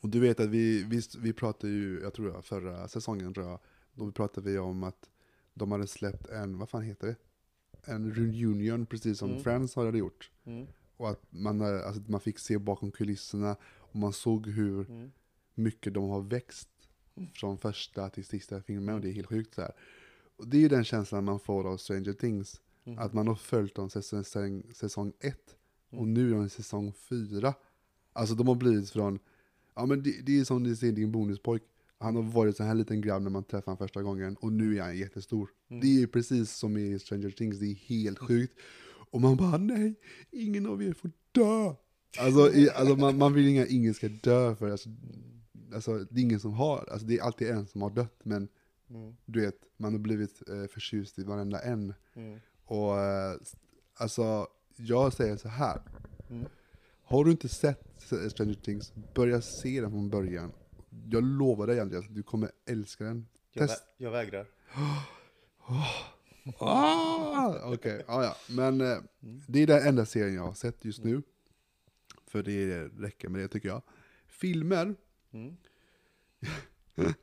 Och 0.00 0.08
du 0.08 0.20
vet 0.20 0.40
att 0.40 0.48
vi, 0.48 0.84
vi, 0.84 1.00
vi 1.18 1.32
pratade 1.32 1.72
ju, 1.72 2.00
jag 2.02 2.14
tror 2.14 2.28
jag, 2.32 2.44
förra 2.44 2.88
säsongen 2.88 3.34
tror 3.34 3.46
jag, 3.48 3.58
då 3.94 4.12
pratade 4.12 4.50
vi 4.50 4.58
om 4.58 4.82
att 4.82 5.10
de 5.54 5.72
hade 5.72 5.86
släppt 5.86 6.26
en, 6.28 6.58
vad 6.58 6.68
fan 6.70 6.82
heter 6.82 7.06
det? 7.06 7.16
En 7.84 8.14
reunion, 8.14 8.86
precis 8.86 9.18
som 9.18 9.30
Mm. 9.30 9.42
Friends 9.42 9.76
hade 9.76 9.98
gjort. 9.98 10.30
Mm. 10.44 10.66
Och 10.96 11.10
att 11.10 11.22
man, 11.30 11.60
alltså, 11.62 12.02
man 12.06 12.20
fick 12.20 12.38
se 12.38 12.58
bakom 12.58 12.90
kulisserna, 12.90 13.56
och 13.78 13.96
man 13.96 14.12
såg 14.12 14.46
hur 14.48 14.90
Mm. 14.90 15.12
mycket 15.54 15.94
de 15.94 16.08
har 16.10 16.20
växt 16.20 16.68
från 17.34 17.58
första 17.58 18.10
till 18.10 18.24
sista 18.24 18.62
filmen 18.62 18.94
och 18.94 19.00
det 19.00 19.08
är 19.08 19.12
helt 19.12 19.26
sjukt 19.28 19.54
så 19.54 19.60
här. 19.62 19.72
Och 20.36 20.48
det 20.48 20.56
är 20.56 20.60
ju 20.60 20.68
den 20.68 20.84
känslan 20.84 21.24
man 21.24 21.40
får 21.40 21.66
av 21.72 21.76
Stranger 21.76 22.12
Things. 22.12 22.60
Mm. 22.84 22.98
Att 22.98 23.12
man 23.12 23.28
har 23.28 23.34
följt 23.34 23.74
dem 23.74 23.90
säsong, 23.90 24.62
säsong, 24.74 25.12
ett 25.20 25.56
och 25.90 25.98
Mm. 25.98 26.14
nu 26.14 26.30
är 26.30 26.34
de 26.34 26.44
i 26.46 26.48
säsong 26.48 26.92
fyra. 26.92 27.54
Alltså 28.12 28.34
de 28.34 28.48
har 28.48 28.54
blivit 28.54 28.90
från, 28.90 29.18
ja 29.74 29.86
men 29.86 30.02
det, 30.02 30.20
det 30.26 30.40
är 30.40 30.44
som 30.44 30.62
du 30.64 30.76
ser 30.76 30.92
din 30.92 31.12
bonuspojk. 31.12 31.62
Han 32.02 32.16
har 32.16 32.22
varit 32.22 32.56
så 32.56 32.64
här 32.64 32.74
liten 32.74 33.00
grabb 33.00 33.22
när 33.22 33.30
man 33.30 33.44
träffade 33.44 33.64
honom 33.64 33.78
första 33.78 34.02
gången 34.02 34.36
och 34.36 34.52
nu 34.52 34.78
är 34.78 34.82
han 34.82 34.98
jättestor. 34.98 35.48
Mm. 35.70 35.80
Det 35.80 36.02
är 36.02 36.06
precis 36.06 36.52
som 36.52 36.76
i 36.76 36.98
Stranger 36.98 37.30
Things, 37.30 37.58
det 37.58 37.66
är 37.66 37.74
helt 37.74 38.18
sjukt. 38.18 38.58
Och 39.10 39.20
man 39.20 39.36
bara 39.36 39.56
nej, 39.56 39.94
ingen 40.30 40.66
av 40.66 40.82
er 40.82 40.92
får 40.92 41.10
dö. 41.32 41.74
Alltså, 42.18 42.52
i, 42.52 42.70
alltså 42.74 42.96
man, 42.96 43.18
man 43.18 43.32
vill 43.32 43.48
inga 43.48 43.66
ingen 43.66 43.94
ska 43.94 44.08
dö 44.08 44.54
för 44.54 44.70
alltså, 44.70 44.88
alltså, 45.74 45.98
det 45.98 46.20
är 46.20 46.22
ingen 46.22 46.40
som 46.40 46.52
har, 46.52 46.88
alltså 46.92 47.06
det 47.06 47.18
är 47.18 47.22
alltid 47.22 47.48
en 47.48 47.66
som 47.66 47.82
har 47.82 47.90
dött 47.90 48.20
men 48.22 48.48
Mm. 48.94 49.16
du 49.24 49.40
vet, 49.40 49.56
man 49.76 49.92
har 49.92 49.98
blivit 49.98 50.48
eh, 50.48 50.66
förtjust 50.66 51.18
i 51.18 51.24
varenda 51.24 51.60
en. 51.60 51.94
Mm. 52.14 52.40
Och 52.64 53.00
eh, 53.00 53.36
alltså, 53.94 54.46
jag 54.76 55.12
säger 55.12 55.36
så 55.36 55.48
här. 55.48 55.82
Mm. 56.30 56.46
Har 57.02 57.24
du 57.24 57.30
inte 57.30 57.48
sett 57.48 58.02
Stranger 58.30 58.54
Things, 58.54 58.92
börja 59.14 59.40
se 59.40 59.80
den 59.80 59.90
från 59.90 60.10
början. 60.10 60.52
Jag 61.10 61.24
lovar 61.24 61.66
dig 61.66 61.80
Andreas, 61.80 62.04
du 62.08 62.22
kommer 62.22 62.50
älska 62.66 63.04
den. 63.04 63.26
Jag, 63.52 63.68
Test. 63.68 63.82
vä- 63.82 63.86
jag 63.96 64.10
vägrar. 64.10 64.46
Ah! 66.58 67.72
Okej, 67.72 68.04
ja, 68.06 68.24
ja. 68.24 68.36
Men 68.54 68.80
eh, 68.80 68.98
det 69.48 69.62
är 69.62 69.66
den 69.66 69.86
enda 69.88 70.06
serien 70.06 70.34
jag 70.34 70.42
har 70.42 70.54
sett 70.54 70.84
just 70.84 71.04
nu. 71.04 71.22
För 72.26 72.42
det 72.42 72.84
räcker 72.88 73.28
med 73.28 73.40
det 73.40 73.48
tycker 73.48 73.68
jag. 73.68 73.82
Filmer, 74.26 74.94
Mm. 75.32 75.56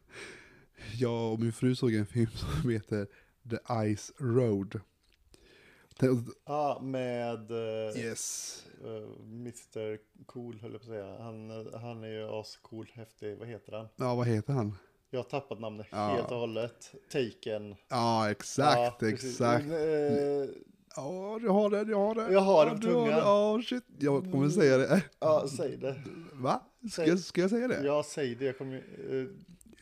jag 0.99 1.33
och 1.33 1.39
min 1.39 1.53
fru 1.53 1.75
såg 1.75 1.93
en 1.93 2.05
film 2.05 2.31
som 2.31 2.69
heter 2.69 3.07
The 3.49 3.57
Ice 3.95 4.11
Road. 4.17 4.79
Ah, 6.45 6.79
med 6.79 7.51
eh, 7.51 7.97
Yes. 7.97 8.65
eh, 8.83 9.21
Mr 9.23 9.97
Cool 10.25 10.59
höll 10.61 10.71
jag 10.71 10.81
på 10.81 10.85
att 10.85 10.91
säga. 10.93 11.17
Han, 11.23 11.67
han 11.81 12.03
är 12.03 12.07
ju 12.07 12.29
ascool, 12.39 12.87
häftig. 12.93 13.37
Vad 13.37 13.47
heter 13.47 13.71
han? 13.73 13.87
Ja, 13.95 14.15
vad 14.15 14.27
heter 14.27 14.53
han? 14.53 14.75
Jag 15.11 15.19
har 15.19 15.23
tappat 15.29 15.59
namnet 15.59 15.87
Ja. 15.91 16.07
helt 16.07 16.31
och 16.31 16.37
hållet. 16.37 16.91
Taken. 17.11 17.75
Ja, 17.89 18.31
exakt, 18.31 19.01
Ja, 19.01 19.07
exakt. 19.09 19.65
Eh, 19.65 20.49
Ja, 20.95 21.39
du 21.41 21.49
har 21.49 21.69
det, 21.69 21.83
du 21.85 21.95
har 21.95 22.15
det. 22.15 22.33
Jag 22.33 22.39
har 22.41 22.65
det 22.65 22.71
ja, 22.71 22.77
på 22.81 22.87
har 22.87 22.93
tungan. 23.05 23.17
Ja, 23.19 23.61
shit. 23.65 23.83
Jag 23.99 24.31
kommer 24.31 24.49
säga 24.49 24.77
det. 24.77 25.03
Ja, 25.19 25.47
säg 25.57 25.77
det. 25.77 25.95
Va? 26.33 26.61
Ska, 26.91 27.05
Säg. 27.05 27.17
ska 27.17 27.41
jag 27.41 27.49
säga 27.49 27.67
det? 27.67 27.83
Ja, 27.83 28.03
säg 28.05 28.35
det. 28.35 28.45
Jag 28.45 28.57
kommer 28.57 28.75
eh, 28.75 29.25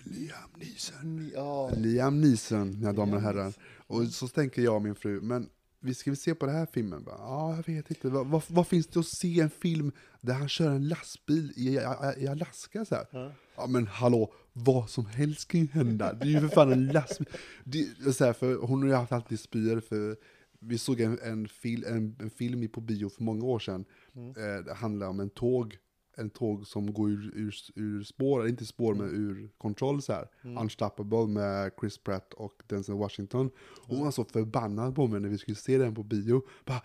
Liam 0.04 0.50
Neeson. 0.56 1.32
ja. 1.36 1.70
Liam 1.78 2.22
Neeson, 2.22 2.72
mina 2.80 2.94
damer 2.94 3.16
och 3.16 3.22
herrar. 3.22 3.54
Och 3.88 4.04
så 4.08 4.28
tänker 4.28 4.62
jag 4.62 4.76
och 4.76 4.82
min 4.82 4.96
fru, 4.96 5.22
men 5.22 5.50
vi 5.80 5.94
ska 5.94 6.12
väl 6.12 6.18
se 6.18 6.36
på 6.36 6.46
den 6.46 6.56
här 6.56 6.66
filmen? 6.66 7.04
Ja, 7.08 7.56
jag 7.56 7.74
vet 7.74 7.90
inte. 7.90 8.10
Vad, 8.10 8.28
vad, 8.28 8.44
vad 8.48 8.68
finns 8.68 8.88
det 8.88 9.00
att 9.00 9.06
se 9.08 9.40
en 9.40 9.50
film 9.50 9.92
där 10.22 10.34
han 10.34 10.50
kör 10.50 10.70
en 10.72 10.88
lastbil 10.88 11.52
i, 11.56 11.68
i, 11.68 12.24
i 12.24 12.28
Alaska 12.28 12.86
så 12.86 12.96
här? 12.96 13.06
Ja. 13.12 13.32
Ja 13.58 13.68
men 13.68 13.88
hallå, 13.88 14.34
vad 14.54 14.90
som 14.90 15.06
helst 15.06 15.48
kan 15.48 15.60
ju 15.62 15.68
hända. 15.68 16.14
Det 16.14 16.26
är 16.26 16.30
ju 16.30 16.40
för 16.40 16.48
fan 16.48 16.72
en 16.72 16.88
lastbil. 16.88 17.28
Det, 17.64 18.14
så 18.14 18.26
här, 18.26 18.34
för 18.34 18.56
hon 18.56 18.82
har 18.82 18.88
ju 18.90 18.96
haft 18.96 19.12
alltid 19.12 19.40
spyor 19.40 19.80
för 19.80 20.18
vi 20.60 20.78
såg 20.78 21.00
en, 21.00 21.20
en, 21.24 21.48
fil, 21.48 21.86
en, 21.86 22.16
en 22.20 22.30
film 22.30 22.64
i- 22.64 22.68
på 22.68 22.82
bio 22.82 23.10
för 23.10 23.24
många 23.24 23.46
år 23.46 23.60
sedan. 23.60 23.86
Mm. 24.16 24.30
Eh, 24.30 24.64
det 24.66 24.74
handlar 24.74 25.08
om 25.08 25.20
en 25.20 25.30
tåg, 25.30 25.78
en 26.18 26.30
tåg 26.30 26.68
som 26.68 26.94
går 26.94 27.10
ur, 27.10 27.32
ur, 27.36 27.56
ur 27.76 28.04
spår, 28.04 28.48
inte 28.48 28.66
spår 28.66 28.96
men 28.96 29.10
ur 29.10 29.50
kontroll 29.58 30.02
så 30.02 30.14
här. 30.14 30.28
Mm. 30.44 30.58
Unstoppable 30.58 31.28
med 31.28 31.72
Chris 31.80 31.98
Pratt 31.98 32.34
och 32.34 32.64
Denzel 32.68 32.96
Washington. 32.96 33.50
Hon 33.82 34.00
var 34.00 34.12
så 34.12 34.26
förbannad 34.26 34.96
på 34.96 35.08
mig 35.08 35.20
när 35.20 35.30
vi 35.30 35.38
skulle 35.38 35.58
se 35.58 35.78
den 35.78 35.96
på 35.96 36.04
bio. 36.04 36.44
Bara, 36.66 36.82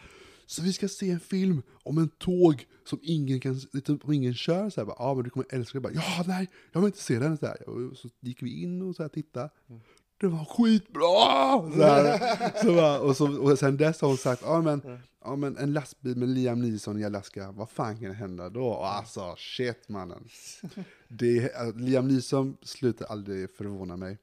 så 0.47 0.63
vi 0.63 0.73
ska 0.73 0.89
se 0.89 1.11
en 1.11 1.21
film 1.21 1.63
om 1.83 1.99
en 1.99 2.09
tåg 2.09 2.67
som 2.85 2.99
ingen, 3.03 3.41
kan, 3.41 3.61
som 3.61 4.13
ingen 4.13 4.35
kör. 4.35 4.71
Så 4.71 4.81
här, 4.81 4.87
bara, 4.87 4.97
ja 4.99 5.15
men 5.15 5.25
du 5.25 5.31
kommer 5.31 5.47
älska 5.51 5.79
det. 5.79 5.83
Bara, 5.83 5.93
ja 5.93 6.25
nej, 6.27 6.49
jag 6.73 6.81
vill 6.81 6.89
inte 6.89 7.03
se 7.03 7.19
den. 7.19 7.39
Så, 7.39 7.47
här. 7.47 7.69
Och 7.69 7.97
så 7.97 8.09
gick 8.21 8.43
vi 8.43 8.63
in 8.63 8.83
och 8.83 8.97
så 8.97 9.03
här, 9.03 9.09
tittade. 9.09 9.51
Det 10.23 10.29
var 10.29 10.45
skitbra! 10.45 11.73
Så 11.73 11.83
här. 11.83 12.63
så 12.65 12.75
bara, 12.75 13.01
och, 13.01 13.17
så, 13.17 13.43
och 13.43 13.59
sen 13.59 13.77
dess 13.77 14.01
har 14.01 14.09
hon 14.09 14.17
sagt, 14.17 14.43
ja 14.45 14.61
men, 14.61 15.01
ja 15.25 15.37
men 15.37 15.57
en 15.57 15.73
lastbil 15.73 16.17
med 16.17 16.29
Liam 16.29 16.61
Neeson 16.61 16.99
i 16.99 17.05
Alaska, 17.05 17.53
vad 17.53 17.71
fan 17.71 17.99
kan 18.01 18.15
hända 18.15 18.49
då? 18.49 18.67
Och 18.67 18.95
alltså 18.95 19.35
shit 19.39 19.89
mannen. 19.89 20.29
Det, 21.09 21.55
alltså, 21.55 21.79
Liam 21.79 22.09
Neeson 22.09 22.57
slutar 22.63 23.07
aldrig 23.07 23.51
förvåna 23.51 23.97
mig. 23.97 24.19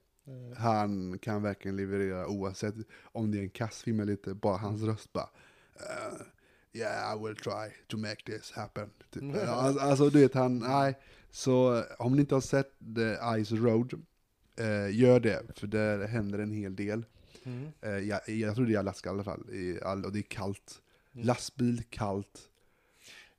Han 0.57 1.19
kan 1.19 1.41
verkligen 1.41 1.77
leverera 1.77 2.27
oavsett 2.27 2.75
om 3.01 3.31
det 3.31 3.37
är 3.37 3.41
en 3.41 3.49
kassfilm 3.49 3.99
eller 3.99 4.11
inte, 4.11 4.33
bara 4.33 4.57
hans 4.57 4.81
röst 4.81 5.13
bara. 5.13 5.29
Uh, 5.75 6.21
yeah, 6.73 7.15
I 7.15 7.27
will 7.27 7.35
try 7.35 7.69
to 7.87 7.97
make 7.97 8.23
this 8.25 8.51
happen. 8.51 8.89
Typ. 9.11 9.23
Alltså, 9.47 9.81
alltså 9.81 10.09
du 10.09 10.19
vet 10.19 10.33
han, 10.33 10.59
nej. 10.59 10.97
Så 11.31 11.83
om 11.97 12.13
ni 12.13 12.19
inte 12.19 12.35
har 12.35 12.41
sett 12.41 12.71
The 12.95 13.43
Ice 13.43 13.51
Road, 13.51 14.05
gör 14.91 15.19
det. 15.19 15.41
För 15.55 15.67
där 15.67 16.07
händer 16.07 16.39
en 16.39 16.51
hel 16.51 16.75
del. 16.75 17.05
Mm. 17.43 17.67
Eh, 17.81 17.89
jag, 17.97 18.29
jag 18.29 18.55
tror 18.55 18.65
det 18.65 18.73
är 18.75 18.79
Alaska 18.79 19.09
i 19.09 19.11
alla 19.11 19.23
fall. 19.23 19.49
I 19.53 19.79
all, 19.83 20.05
och 20.05 20.11
det 20.13 20.19
är 20.19 20.23
kallt. 20.23 20.81
Lastbil, 21.11 21.83
kallt. 21.89 22.39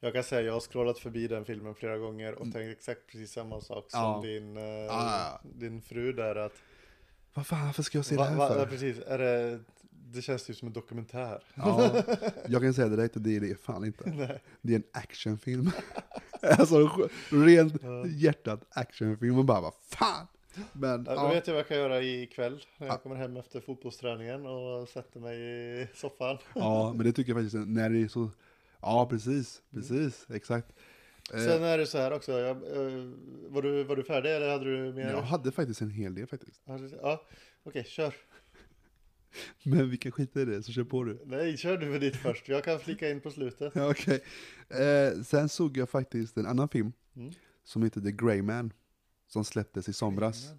Jag 0.01 0.13
kan 0.13 0.25
säga 0.25 0.41
jag 0.43 0.53
har 0.53 0.61
scrollat 0.61 0.99
förbi 0.99 1.29
den 1.29 1.45
filmen 1.45 1.75
flera 1.75 1.99
gånger 1.99 2.33
och 2.35 2.53
tänkt 2.53 2.77
exakt 2.79 3.01
precis 3.07 3.33
samma 3.33 3.61
sak 3.61 3.91
som 3.91 4.01
Ja. 4.01 4.21
din, 4.25 4.57
eh, 4.57 4.63
Ja. 4.65 5.41
din 5.43 5.83
fru 5.83 6.13
där 6.13 6.37
att 6.37 6.53
Vad 7.35 7.47
fan, 7.47 7.67
varför 7.67 7.83
ska 7.83 7.99
jag 7.99 8.05
se 8.05 8.17
va, 8.17 8.25
det 8.25 8.31
här 8.31 8.49
för? 8.49 8.67
precis, 8.67 8.99
är 9.07 9.19
det, 9.19 9.61
det 9.91 10.23
känns 10.23 10.51
ju 10.51 10.55
som 10.55 10.69
en 10.69 10.75
dokumentär. 10.75 11.43
Ja, 11.55 12.03
jag 12.49 12.63
kan 12.63 12.75
säga 12.75 12.89
det 12.89 12.97
direkt, 12.97 13.15
det 13.19 13.37
är 13.37 13.41
det 13.41 13.61
fan 13.61 13.85
inte. 13.85 14.11
Nej. 14.11 14.43
Det 14.63 14.73
är 14.73 14.77
en 14.77 14.85
actionfilm. 14.93 15.71
alltså 16.43 16.91
rent 17.31 17.75
hjärtat 18.07 18.61
actionfilm 18.71 19.39
och 19.39 19.45
bara 19.45 19.61
vad 19.61 19.75
fan. 19.89 20.27
Men 20.73 21.05
Ja, 21.05 21.15
Då 21.15 21.21
ja, 21.21 21.29
vet 21.29 21.47
jag 21.47 21.55
vad 21.55 21.61
jag 21.61 21.69
kan 21.69 21.77
göra 21.77 22.03
ikväll 22.03 22.61
när 22.79 22.87
jag 22.87 22.95
Ja. 22.95 22.99
kommer 22.99 23.17
hem 23.17 23.37
efter 23.37 23.61
fotbollsträningen 23.61 24.47
och 24.47 24.89
sätter 24.89 25.21
mig 25.21 25.39
i 25.83 25.87
soffan. 25.95 26.39
ja, 26.55 26.93
men 26.97 27.07
det 27.07 27.13
tycker 27.13 27.33
jag 27.33 27.43
faktiskt 27.43 27.69
när 27.69 27.91
det 27.91 27.99
är 28.03 28.09
så. 28.09 28.31
Ja, 28.83 29.07
precis, 29.11 29.63
precis, 29.71 30.27
exakt. 30.31 30.73
Eh, 31.35 31.39
Sen 31.41 31.63
är 31.63 31.79
det 31.79 31.87
så 31.87 31.99
här 31.99 32.13
också, 32.13 32.33
jag, 32.33 32.57
eh, 32.57 33.11
var, 33.49 33.63
du, 33.63 33.85
var 33.85 33.97
du 33.97 34.03
färdig 34.05 34.31
eller 34.37 34.51
hade 34.51 34.65
du 34.65 34.93
mer? 34.93 35.11
jag 35.11 35.23
hade 35.23 35.53
faktiskt 35.53 35.81
en 35.81 35.91
hel 35.91 36.15
del 36.15 36.27
faktiskt. 36.27 36.63
Ja, 37.03 37.23
okej, 37.65 37.85
kör. 37.85 38.15
Men 39.63 39.91
vi 39.91 39.97
kan 39.97 40.13
skita 40.13 40.41
i 40.41 40.45
det, 40.45 40.63
så 40.63 40.73
kör 40.73 40.85
på 40.85 41.05
du. 41.05 41.19
Nej, 41.25 41.57
kör 41.57 41.77
du 41.77 41.87
med 41.87 42.01
ditt 42.01 42.17
först. 42.17 42.49
Jag 42.49 42.65
kan 42.65 42.79
flika 42.79 43.11
in 43.11 43.21
på 43.21 43.31
slutet. 43.31 43.77
Okej. 43.91 44.21
Eh, 44.69 45.23
sen 45.23 45.49
såg 45.49 45.77
jag 45.77 45.89
faktiskt 45.91 46.37
en 46.37 46.47
annan 46.47 46.69
film 46.69 46.93
Mm. 47.17 47.33
som 47.65 47.83
heter 47.83 48.01
The 48.01 48.13
Grey 48.13 48.43
Man. 48.43 48.73
Som 49.31 49.45
släpptes 49.45 49.89
i 49.89 49.93
somras. 49.93 50.51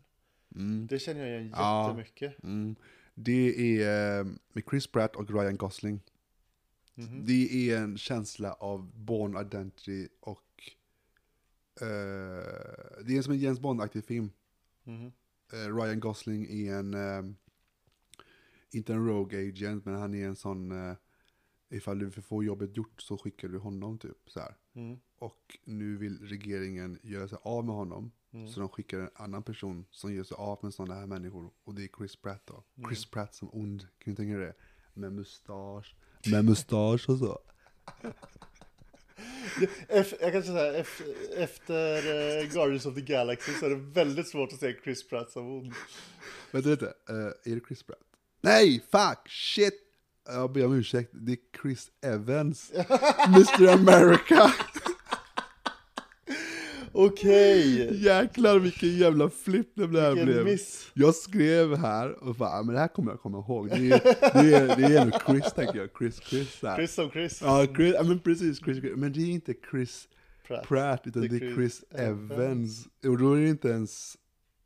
Mm. 0.56 0.88
Det 0.88 1.00
känner 1.00 1.22
jag 1.28 1.30
igen 1.42 1.54
Ja. 1.58 1.88
jättemycket. 1.88 2.44
Mm. 2.44 2.76
Det 3.14 3.82
är 3.82 4.20
eh, 4.20 4.26
med 4.54 4.64
Chris 4.70 4.88
Pratt 4.88 5.16
och 5.16 5.30
Ryan 5.32 5.58
Gosling. 5.58 6.00
Mhm. 6.96 7.26
Det 7.26 7.70
är 7.72 7.78
en 7.78 7.98
känsla 7.98 8.54
av 8.54 8.92
Born 8.96 9.38
Identity 9.46 10.08
och 10.20 10.64
eh, 11.82 13.04
det 13.06 13.18
är 13.18 13.22
som 13.22 13.34
en 13.34 13.40
James 13.40 13.60
Bond-aktig 13.60 14.06
film. 14.06 14.32
Mhm. 14.84 15.12
Eh, 15.54 15.76
Ryan 15.76 16.00
Gosling 16.00 16.46
är 16.68 16.76
en, 16.76 16.94
eh, 16.94 17.34
inte 18.72 18.94
en 18.94 19.08
rogue 19.08 19.50
agent, 19.50 19.86
men 19.86 19.96
han 19.96 20.14
är 20.16 20.28
en 20.28 20.36
sån, 20.36 20.72
eh, 20.72 20.96
ifall 21.70 22.00
du 22.00 22.12
får 22.12 22.46
jobbet 22.46 22.78
gjort 22.78 23.02
så 23.02 23.18
skickar 23.18 23.48
du 23.48 23.58
honom 23.58 23.98
typ 24.00 24.18
så. 24.30 24.42
Mm. 24.74 25.00
Och 25.20 25.58
nu 25.64 25.98
vill 25.98 26.28
regeringen 26.28 27.00
göra 27.04 27.28
sig 27.28 27.38
av 27.42 27.66
med 27.66 27.76
honom. 27.76 28.12
Mm. 28.34 28.48
Så 28.48 28.60
de 28.60 28.70
skickar 28.70 29.00
en 29.00 29.10
annan 29.16 29.44
person 29.44 29.86
som 29.92 30.14
gör 30.14 30.24
sig 30.24 30.36
av 30.36 30.60
med 30.62 30.74
sådana 30.74 31.00
här 31.00 31.08
människor. 31.08 31.52
Och 31.64 31.76
det 31.76 31.84
är 31.84 31.90
Chris 31.98 32.16
Pratt 32.16 32.42
då. 32.46 32.64
Mm. 32.78 32.90
Chris 32.90 33.06
Pratt 33.06 33.36
som 33.36 33.50
ond, 33.54 33.82
kan 33.82 34.14
du 34.14 34.16
tänka 34.16 34.38
dig 34.38 34.46
det? 34.48 34.54
Med 34.94 35.14
mustasch, 35.14 35.96
med 36.32 36.46
mustasch 36.46 37.10
och 37.10 37.18
så. 37.18 37.40
Jag 40.22 40.32
kan 40.32 40.44
säga 40.44 40.84
ef- 40.84 41.34
efter 41.36 41.98
eh, 41.98 42.48
Guardians 42.54 42.86
of 42.86 42.96
the 42.96 43.02
Galaxy 43.02 43.54
så 43.54 43.66
är 43.66 43.70
det 43.70 43.76
väldigt 43.76 44.28
svårt 44.28 44.54
att 44.54 44.60
se 44.60 44.76
Chris 44.84 45.08
Pratt 45.08 45.32
som 45.32 45.48
ond. 45.58 45.74
Vänta 46.52 46.70
lite, 46.70 46.86
uh, 46.86 47.16
är 47.44 47.56
det 47.56 47.62
Chris 47.68 47.84
Pratt? 47.84 48.00
Nej, 48.42 48.84
fuck, 48.92 49.30
shit! 49.30 49.74
Jag 50.26 50.52
ber 50.52 50.66
om 50.66 50.74
ursäkt, 50.74 51.10
det 51.14 51.32
är 51.32 51.38
Chris 51.62 51.92
Evans. 52.02 52.72
Mr 53.28 53.68
America. 53.68 54.54
Okej! 56.94 58.04
Jäklar 58.04 58.60
vilken 58.60 58.90
jävla 58.98 59.30
flipp 59.30 59.72
det 59.76 60.02
här 60.02 60.10
Vilken 60.10 60.26
blev. 60.26 60.46
miss. 60.46 60.92
Jag 60.94 61.16
skrev 61.16 61.76
här 61.76 62.24
och 62.24 62.36
bara, 62.36 62.50
"Ah, 62.50 62.64
men 62.64 62.74
det 62.76 62.80
här 62.82 62.88
kommer 62.88 63.12
jag 63.12 63.22
komma 63.22 63.38
ihåg. 63.38 63.70
Det 63.70 63.76
är, 63.76 64.04
det 64.44 64.54
är, 64.56 64.76
det 64.78 64.96
är 64.96 65.02
ändå 65.02 65.20
Chris 65.28 65.54
tänker 65.54 65.80
jag, 65.80 65.90
Chris 65.98 66.20
Chris. 66.24 66.60
här. 66.62 66.76
Chris 66.76 66.94
som 66.94 67.10
Chris. 67.12 67.42
Ja, 67.42 67.66
Chris, 67.76 67.94
ja 67.98 68.04
men 68.04 68.20
precis, 68.20 68.60
Chris, 68.60 68.78
Chris. 68.78 68.94
Men 68.96 69.14
det 69.14 69.20
är 69.22 69.30
inte 69.30 69.54
Chris 69.72 70.08
Pratt. 70.48 70.68
Pratt, 70.68 71.02
utan 71.08 71.22
Det 71.22 71.28
är 71.28 71.40
Chris 71.40 71.56
Chris 71.56 71.84
Evans. 71.92 72.86
Och 73.08 73.18
då 73.18 73.34
är 73.34 73.42
det 73.42 73.50
inte 73.50 73.68
ens, 73.70 74.18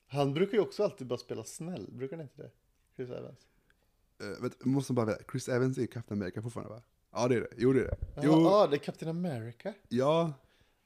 Han 0.08 0.34
brukar 0.34 0.54
ju 0.54 0.60
också 0.60 0.84
alltid 0.84 1.08
bara 1.08 1.20
spela 1.20 1.44
snäll, 1.44 1.88
brukar 1.92 2.18
han 2.18 2.24
inte 2.24 2.42
det? 2.42 2.52
Chris 2.96 3.10
Evans. 3.10 3.40
uh, 4.24 4.44
vet, 4.44 4.54
jag 4.60 4.68
måste 4.68 4.94
bara 4.94 5.06
veta, 5.06 5.24
Chris 5.32 5.50
Evans 5.50 5.78
är 5.78 5.86
Captain 5.86 6.20
America 6.22 6.42
fortfarande 6.42 6.74
va? 6.74 6.82
Ja 7.14 7.28
det 7.28 7.36
är 7.36 7.42
det, 7.42 7.48
jo 7.58 7.74
det 7.74 7.80
är 7.80 7.84
det. 7.84 7.98
Ja, 8.16 8.22
Jo, 8.24 8.32
ah, 8.48 8.68
det 8.68 8.76
är 8.76 8.80
Captain 8.80 9.10
America. 9.26 9.74
ja, 9.90 10.34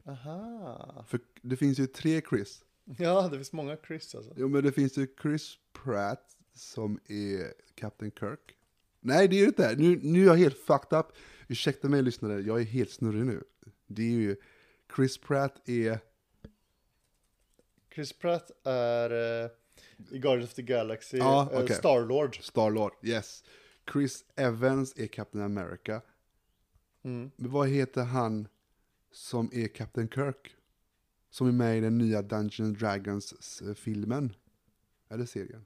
Aha. 0.10 1.06
för 1.08 1.20
det 1.42 1.58
finns 1.58 1.80
ju 1.80 1.88
tre 1.88 2.22
Chris. 2.30 2.64
Ja, 2.98 3.28
det 3.32 3.38
finns 3.38 3.52
många 3.54 3.78
Chris 3.88 4.16
alltså. 4.16 4.34
Jo 4.38 4.48
men 4.48 4.64
det 4.64 4.72
finns 4.72 4.98
ju 4.98 5.08
Chris 5.22 5.58
Pratt 5.74 6.38
som 6.54 7.00
är 7.08 7.54
Captain 7.76 8.12
Kirk. 8.20 8.56
Nej 9.00 9.28
det 9.28 9.36
är 9.36 9.42
det 9.42 9.48
inte, 9.48 9.76
nu, 9.76 10.00
nu 10.04 10.22
är 10.22 10.26
jag 10.26 10.36
helt 10.36 10.58
fucked 10.58 11.00
up. 11.00 11.06
Ursäkta 11.48 11.90
mig 11.90 12.02
lyssnare, 12.02 12.42
jag 12.42 12.62
är 12.62 12.66
helt 12.66 12.92
snurrig 12.92 13.26
nu. 13.26 13.44
Det 13.88 14.02
är 14.02 14.12
ju, 14.12 14.36
Chris 14.96 15.18
Pratt 15.18 15.70
är, 15.70 16.00
Chris 17.96 18.14
Pratt 18.14 18.52
är 18.64 19.44
eh, 19.44 19.50
i 20.12 20.20
Guardians 20.20 20.50
of 20.50 20.56
the 20.56 20.62
Galaxy, 20.62 21.18
Ja, 21.18 21.50
eh, 21.54 21.60
okej. 21.64 21.76
Star-Lord. 21.76 22.44
Star-Lord, 22.44 22.94
yes. 23.04 23.44
Chris 23.94 24.26
Evans 24.36 24.94
är 24.98 25.08
Captain 25.08 25.44
America. 25.44 26.02
Mm. 27.04 27.32
Men 27.36 27.52
vad 27.52 27.70
heter 27.70 28.04
han 28.04 28.48
som 29.12 29.50
är 29.54 29.68
Captain 29.68 30.10
Kirk? 30.10 30.56
Som 31.30 31.48
är 31.48 31.52
med 31.52 31.78
i 31.78 31.82
den 31.82 31.98
nya 31.98 32.22
Dungeons 32.22 32.80
Dragons-filmen. 32.80 34.26
Eh, 34.26 35.14
Eller 35.14 35.26
serien. 35.26 35.66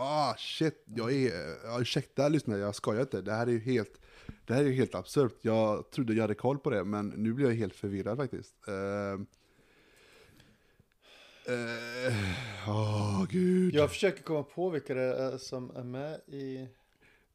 Ah 0.00 0.34
shit, 0.38 0.84
jag 0.86 1.12
är, 1.12 1.32
ja, 1.64 1.80
ursäkta 1.80 2.28
lyssnare, 2.28 2.60
jag 2.60 2.74
skojar 2.74 3.00
inte. 3.00 3.22
Det 3.22 3.32
här 3.32 3.46
är 3.46 3.50
ju 3.50 3.58
helt, 3.58 4.00
det 4.46 4.54
här 4.54 4.60
är 4.60 4.66
ju 4.66 4.72
helt 4.72 4.94
absurt. 4.94 5.38
Jag 5.40 5.90
trodde 5.90 6.14
jag 6.14 6.22
hade 6.22 6.34
koll 6.34 6.58
på 6.58 6.70
det, 6.70 6.84
men 6.84 7.08
nu 7.08 7.32
blir 7.32 7.46
jag 7.46 7.54
helt 7.54 7.74
förvirrad 7.74 8.16
faktiskt. 8.16 8.54
Ehm, 8.68 9.26
eh, 11.46 12.14
åh, 12.68 12.74
uh, 12.74 12.74
uh, 12.74 13.22
oh, 13.22 13.26
gud. 13.30 13.74
Jag 13.74 13.90
försöker 13.90 14.22
komma 14.22 14.42
på 14.42 14.70
vilka 14.70 14.94
det 14.94 15.14
är 15.16 15.38
som 15.38 15.76
är 15.76 15.84
med 15.84 16.20
i... 16.26 16.68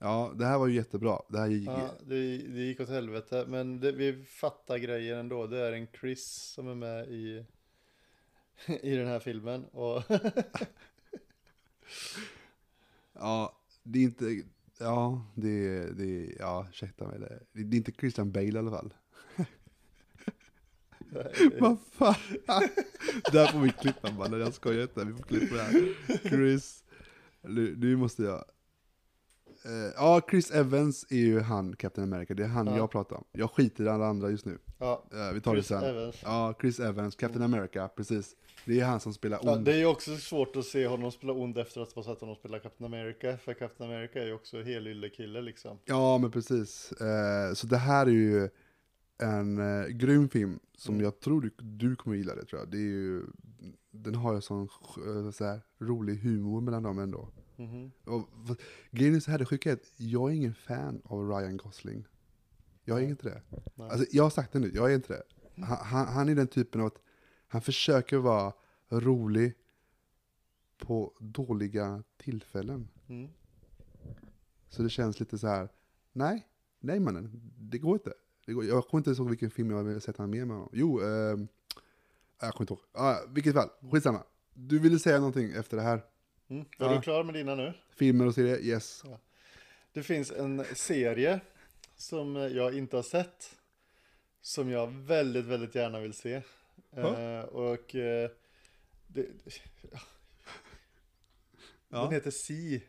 Ja, 0.04 0.34
det 0.36 0.46
här 0.46 0.58
var 0.58 0.68
ju 0.68 0.76
jättebra. 0.76 1.22
Det 1.30 1.40
här 1.40 1.48
gick, 1.48 1.68
Ja, 1.68 1.90
det, 2.06 2.38
det 2.38 2.62
gick 2.62 2.80
åt 2.80 2.90
helvete, 2.90 3.46
men 3.48 3.80
det, 3.80 3.92
vi 3.92 4.24
fattar 4.24 4.78
grejen 4.78 5.20
ändå. 5.20 5.48
Det 5.48 5.60
är 5.60 5.74
en 5.74 5.88
Chris 6.00 6.52
som 6.56 6.68
är 6.68 6.76
med 6.76 7.08
i, 7.08 7.46
i 8.82 8.96
den 8.96 9.08
här 9.08 9.20
filmen. 9.20 9.66
Och 9.66 10.04
Ja, 13.14 13.60
det 13.84 14.00
är 14.00 14.04
inte, 14.04 14.42
ja, 14.80 15.26
det 15.36 15.50
är, 15.50 16.36
ja, 16.40 16.68
ursäkta 16.70 17.08
mig. 17.08 17.20
Det, 17.20 17.40
det 17.52 17.76
är 17.76 17.78
inte 17.78 17.92
Christian 17.92 18.32
Bale 18.32 18.48
i 18.48 18.58
alla 18.58 18.72
fall. 18.72 18.94
Vad 21.60 21.78
fan? 21.92 22.16
Där 23.32 23.52
får 23.52 23.60
vi 23.60 23.70
klippa 23.70 24.12
mannen, 24.12 24.40
jag 24.40 24.54
skojar 24.54 24.82
inte, 24.82 25.06
vi 25.06 25.14
får 25.14 25.24
klippa 25.24 25.56
det 25.56 25.62
här. 25.62 25.94
Chris, 26.30 26.84
nu, 27.42 27.76
nu 27.78 27.96
måste 27.96 28.24
jag, 28.24 28.46
ja, 29.96 30.22
Chris 30.30 30.52
Evans 30.52 31.06
är 31.10 31.16
ju 31.18 31.40
han, 31.40 31.76
Captain 31.76 32.14
America. 32.14 32.34
Det 32.34 32.44
är 32.44 32.48
han 32.48 32.68
Ja. 32.68 32.78
jag 32.78 32.92
pratar 32.92 33.16
om. 33.16 33.24
Jag 33.32 33.52
skiter 33.52 33.84
i 33.84 33.90
alla 33.90 34.06
andra 34.06 34.30
just 34.30 34.46
nu. 34.46 34.58
Ja, 34.80 35.04
Eh, 35.14 35.34
vi 35.34 35.42
tar 35.42 35.54
Chris 35.54 35.68
det 35.68 35.80
sen. 35.80 35.84
Evans. 35.96 36.16
Ja, 36.24 36.54
Chris 36.62 36.80
Evans, 36.80 37.16
Captain 37.16 37.44
America, 37.44 37.88
precis. 37.88 38.36
Det 38.66 38.80
är 38.80 38.86
han 38.86 39.00
som 39.00 39.14
spelar 39.14 39.40
Ja, 39.44 39.56
ond. 39.56 39.66
det 39.66 39.74
är 39.74 39.78
ju 39.78 39.86
också 39.86 40.16
svårt 40.18 40.56
att 40.56 40.66
se 40.66 40.88
honom 40.88 41.12
spela 41.12 41.34
ond 41.34 41.58
efter 41.58 41.82
att 41.82 41.92
ha 41.94 42.04
sett 42.04 42.20
honom 42.20 42.36
spela 42.36 42.60
Captain 42.60 42.94
America. 42.94 43.38
För 43.38 43.54
Captain 43.54 43.90
America 43.92 44.20
är 44.22 44.26
ju 44.26 44.34
också 44.34 44.62
helylle 44.62 45.10
kille 45.10 45.42
liksom. 45.42 45.78
Ja, 45.86 46.18
men 46.18 46.32
precis. 46.32 46.92
Eh, 46.92 47.54
så 47.54 47.68
det 47.68 47.78
här 47.78 48.06
är 48.06 48.12
ju 48.12 48.50
en 49.24 49.58
eh, 49.82 49.88
grym 49.88 50.30
film 50.30 50.60
som 50.78 50.94
Mm. 50.96 51.04
jag 51.06 51.20
tror 51.20 51.42
du, 51.42 51.52
du 51.58 51.96
kommer 51.96 52.16
gilla 52.18 52.36
det 52.36 52.46
tror 52.46 52.62
jag. 52.62 52.72
Det 52.72 52.78
är 52.78 52.82
ju, 52.82 53.24
den 53.92 54.16
har 54.16 54.34
ju 54.36 54.42
sån 54.42 54.62
eh, 54.64 55.32
så 55.32 55.46
här, 55.46 55.62
rolig 55.80 56.16
humor 56.18 56.62
mellan 56.62 56.84
dem 56.84 57.00
ändå. 57.00 57.30
Mhm. 57.56 57.92
Och, 58.06 58.30
v- 58.50 58.56
grejen 58.92 59.16
är 59.16 59.20
så 59.20 59.32
här, 59.32 59.38
det 59.40 59.46
sjuka 59.46 59.70
är 59.70 59.74
att 59.74 59.92
jag 59.98 60.32
är 60.32 60.36
ingen 60.36 60.54
fan 60.54 61.02
av 61.06 61.30
Ryan 61.30 61.58
Gosling. 61.58 62.06
Jag 62.86 62.98
är 63.04 63.08
inte 63.08 63.30
det. 63.30 63.42
Nej. 63.76 63.90
Alltså, 63.90 64.06
jag 64.12 64.24
har 64.24 64.30
sagt 64.30 64.52
det 64.54 64.60
nu, 64.60 64.72
jag 64.74 64.92
är 64.92 64.96
inte 64.96 65.14
det. 65.14 65.24
Han, 65.64 65.78
han, 65.86 66.08
han 66.08 66.30
är 66.30 66.36
den 66.36 66.48
typen 66.48 66.82
av 66.82 66.88
att 66.88 67.02
han 67.48 67.62
försöker 67.62 68.18
vara 68.18 68.54
rolig 68.90 69.54
på 70.78 71.14
dåliga 71.20 72.04
tillfällen. 72.18 72.88
Mm. 73.08 73.30
Så 74.70 74.84
det 74.84 74.90
känns 74.90 75.20
lite 75.20 75.38
så 75.38 75.48
här, 75.48 75.70
nej, 76.14 76.48
nej 76.80 77.00
mannen, 77.00 77.52
det 77.60 77.78
går 77.78 77.94
inte. 77.94 78.14
Det 78.46 78.54
går, 78.54 78.66
jag 78.66 78.88
kommer 78.88 79.00
inte 79.00 79.22
ihåg 79.22 79.30
vilken 79.30 79.52
film 79.52 79.72
jag 79.72 79.84
har 79.84 80.00
sett 80.00 80.18
han 80.18 80.30
med 80.30 80.40
honom. 80.42 80.70
Jo, 80.74 81.00
ehm, 81.02 81.48
jag 82.42 82.54
kommer 82.54 82.64
inte 82.64 82.74
ihåg. 82.74 82.80
Ah, 82.94 83.16
vilket 83.30 83.54
fall, 83.54 83.70
skitsamma. 83.92 84.24
Du 84.54 84.80
ville 84.80 85.00
säga 85.00 85.18
någonting 85.18 85.52
efter 85.52 85.78
det 85.78 85.84
här. 85.84 86.04
Mm. 86.54 86.66
Är 86.80 86.86
Ja. 86.86 86.96
du 86.96 87.02
klar 87.02 87.24
med 87.24 87.34
dina 87.36 87.56
nu? 87.56 87.74
Filmer 87.96 88.28
och 88.28 88.34
serier, 88.36 88.60
yes. 88.60 89.04
Det 89.94 90.04
finns 90.04 90.32
en 90.32 90.66
serie 90.76 91.40
som 91.96 92.36
jag 92.36 92.78
inte 92.78 92.96
har 92.96 93.04
sett. 93.04 93.56
Som 94.42 94.70
jag 94.70 94.88
väldigt, 94.88 95.46
väldigt 95.46 95.76
gärna 95.76 96.00
vill 96.00 96.14
se. 96.14 96.42
Eh, 96.96 97.40
och 97.40 97.96
eh, 97.96 98.30
det, 99.08 99.26
Ja. 101.90 102.02
den 102.04 102.12
heter 102.12 102.32
Si. 102.32 102.84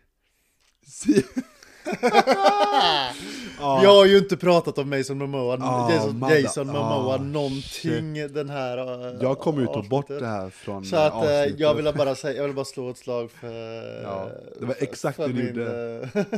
Si- 0.83 1.25
Ja. 1.85 3.13
Jag 3.83 3.95
har 3.95 4.05
ju 4.07 4.19
inte 4.19 4.37
pratat 4.37 4.79
om 4.79 4.91
Mason 4.91 5.19
Momoa, 5.19 5.59
Ah, 5.61 5.93
Jason. 5.93 6.25
Jason 6.31 6.67
Momoa 6.67 7.15
Ah, 7.15 7.17
någonting 7.19 8.15
den 8.33 8.51
här 8.51 8.79
eh, 9.15 9.23
Jag 9.23 9.39
kommer 9.39 9.61
ju 9.61 9.67
ta 9.67 9.83
bort 9.83 10.09
det 10.09 10.27
här 10.27 10.51
från 10.51 10.85
Så 10.85 10.97
att 10.97 11.13
avsnittet. 11.13 11.61
jag 11.61 11.75
vill 11.75 11.93
bara 11.97 12.15
säga, 12.15 12.37
jag 12.37 12.45
vill 12.45 12.55
bara 12.57 12.65
slå 12.65 12.91
ett 12.91 12.99
slag 12.99 13.31
för 13.31 14.03
Ja, 14.03 14.29
det 14.61 14.67
var 14.67 14.75
exakt 14.79 15.17
för 15.17 15.29
det 15.29 15.33
du 15.35 15.49
gjorde. 15.49 16.09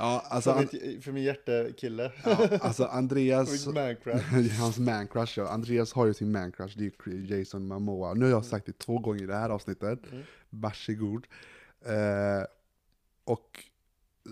Ja, 0.00 0.22
alltså, 0.28 0.52
för, 0.52 0.60
mitt, 0.60 1.04
för 1.04 1.12
min 1.12 1.22
hjärtekille. 1.24 2.12
ja, 2.24 2.36
alltså 2.60 2.84
Andreas, 2.84 3.66
mancraft. 3.74 4.24
hans 4.60 4.78
mancrush 4.78 5.38
ja. 5.38 5.48
Andreas 5.48 5.92
har 5.92 6.06
ju 6.06 6.14
sin 6.14 6.32
mancrush, 6.32 6.78
det 6.78 6.84
är 6.84 7.38
Jason 7.38 7.66
Momoa. 7.66 8.14
Nu 8.14 8.24
har 8.24 8.30
jag 8.32 8.44
sagt 8.44 8.66
det 8.66 8.78
två 8.78 8.98
gånger 8.98 9.22
i 9.22 9.26
det 9.26 9.34
här 9.34 9.50
avsnittet. 9.50 9.98
Mm. 10.12 10.22
Varsågod. 10.50 11.26
Eh, 11.86 12.44
och 13.24 13.64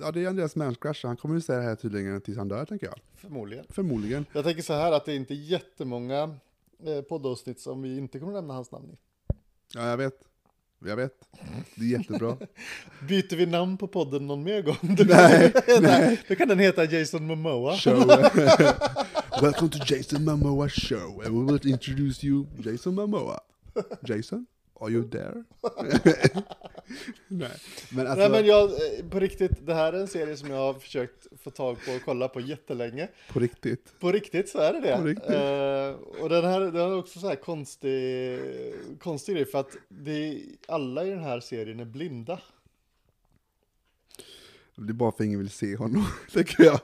ja, 0.01 0.13
det 0.13 0.25
är 0.25 0.29
Andreas 0.29 0.57
mancrush, 0.57 1.07
han 1.07 1.17
kommer 1.17 1.35
ju 1.35 1.41
säga 1.41 1.59
det 1.59 1.65
här 1.65 1.75
tydligen 1.75 2.21
tills 2.21 2.39
han 2.39 2.49
dör 2.49 2.65
tänker 2.65 2.87
jag. 2.87 2.99
Förmodligen. 3.15 3.65
Förmodligen. 3.71 4.27
Jag 4.33 4.45
tänker 4.45 4.63
så 4.63 4.73
här 4.73 4.93
att 4.93 5.05
det 5.05 5.13
är 5.13 5.17
inte 5.17 5.35
jättemånga 5.35 6.35
eh, 6.87 7.01
poddavsnitt 7.09 7.61
som 7.61 7.83
vi 7.83 7.99
inte 7.99 8.19
kommer 8.19 8.33
nämna 8.33 8.55
hans 8.55 8.71
namn 8.73 8.91
i. 8.91 8.97
Ja, 9.75 9.89
jag 9.89 9.97
vet. 9.97 10.15
Jag 10.85 10.97
vet. 10.97 11.13
Det 11.75 11.85
är 11.85 11.89
jättebra. 11.99 12.37
Byter 13.09 13.37
vi 13.37 13.47
namn 13.47 13.77
på 13.79 13.89
podden 13.89 14.27
någon 14.27 14.43
mer 14.43 14.63
gång? 14.63 14.77
Nej, 15.09 15.53
nej. 15.81 16.23
Då 16.29 16.35
kan 16.35 16.49
den 16.49 16.59
heta 16.59 16.85
Jason 16.85 17.27
Momoa. 17.27 17.77
show. 17.77 18.07
Welcome 19.43 19.71
to 19.71 19.79
Jason 19.87 20.25
Momoa 20.25 20.69
show 20.69 21.23
and 21.27 21.35
we 21.49 21.53
will 21.53 21.73
introduce 21.73 22.27
you 22.27 22.47
Jason 22.59 22.95
Momoa. 22.95 23.41
Jason, 24.09 24.47
are 24.81 24.91
you 24.91 25.11
there? 25.11 25.45
Nej, 27.29 27.51
men 27.91 28.07
alltså 28.07 28.21
Nej 28.21 28.31
men 28.31 28.47
jag, 28.47 28.71
eh, 28.71 29.09
på 29.11 29.21
riktigt, 29.21 29.67
det 29.67 29.75
här 29.75 29.93
är 29.93 30.01
en 30.01 30.09
serie 30.09 30.37
som 30.37 30.51
jag 30.51 30.57
har 30.57 30.75
försökt 30.75 31.27
få 31.43 31.51
tag 31.51 31.77
på 31.87 31.93
och 31.93 32.03
kolla 32.05 32.29
på 32.29 32.41
jättelänge. 32.41 33.09
på 33.33 33.41
riktigt. 33.41 34.01
På 34.01 34.13
riktigt 34.13 34.49
så 34.49 34.59
är 34.59 34.73
det 34.73 34.81
det. 34.81 35.35
Eh, 35.35 36.23
och 36.23 36.29
den 36.29 36.45
här, 36.45 36.61
den 36.61 36.91
har 36.91 36.97
också 36.97 37.19
så 37.19 37.29
här 37.29 37.37
konstig, 37.37 38.39
konstig 39.01 39.35
grej 39.35 39.45
för 39.45 39.61
att 39.61 39.77
det, 39.89 40.43
alla 40.69 41.05
i 41.07 41.11
den 41.11 41.23
här 41.25 41.41
serien 41.41 41.81
är 41.81 41.85
blinda. 41.85 42.41
Det 44.77 44.91
är 44.91 44.95
bara 44.95 45.13
för 45.13 45.17
att 45.17 45.27
ingen 45.27 45.39
vill 45.39 45.51
se 45.51 45.77
honom, 45.77 46.07
tänker 46.33 46.65
jag. 46.65 46.81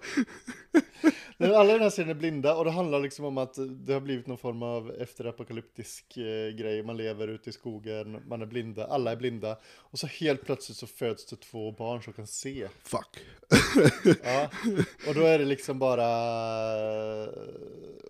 Alla 1.43 1.71
i 1.71 1.73
den 1.73 1.83
här 1.83 1.91
serien 1.91 2.11
är 2.11 2.15
blinda 2.15 2.57
och 2.57 2.65
det 2.65 2.71
handlar 2.71 3.01
liksom 3.01 3.25
om 3.25 3.39
att 3.39 3.59
det 3.71 3.93
har 3.93 4.01
blivit 4.01 4.27
någon 4.27 4.39
form 4.39 4.63
av 4.63 4.91
efterapokalyptisk 4.91 6.17
eh, 6.17 6.51
grej. 6.51 6.83
Man 6.83 6.97
lever 6.97 7.29
ute 7.29 7.51
i 7.51 7.53
skogen, 7.53 8.23
man 8.29 8.43
är 8.43 8.47
blinda, 8.47 8.87
alla 8.87 9.13
är 9.13 9.17
blinda. 9.17 9.59
Och 9.77 9.99
så 9.99 10.07
helt 10.07 10.45
plötsligt 10.45 10.79
så 10.79 10.87
föds 10.87 11.27
det 11.27 11.37
två 11.37 11.73
barn 11.73 12.03
som 12.03 12.13
kan 12.13 12.27
se. 12.27 12.69
Fuck. 12.83 13.19
Ja. 14.25 14.51
Och 15.09 15.15
då 15.15 15.21
är 15.21 15.39
det 15.39 15.45
liksom 15.45 15.79
bara... 15.79 16.07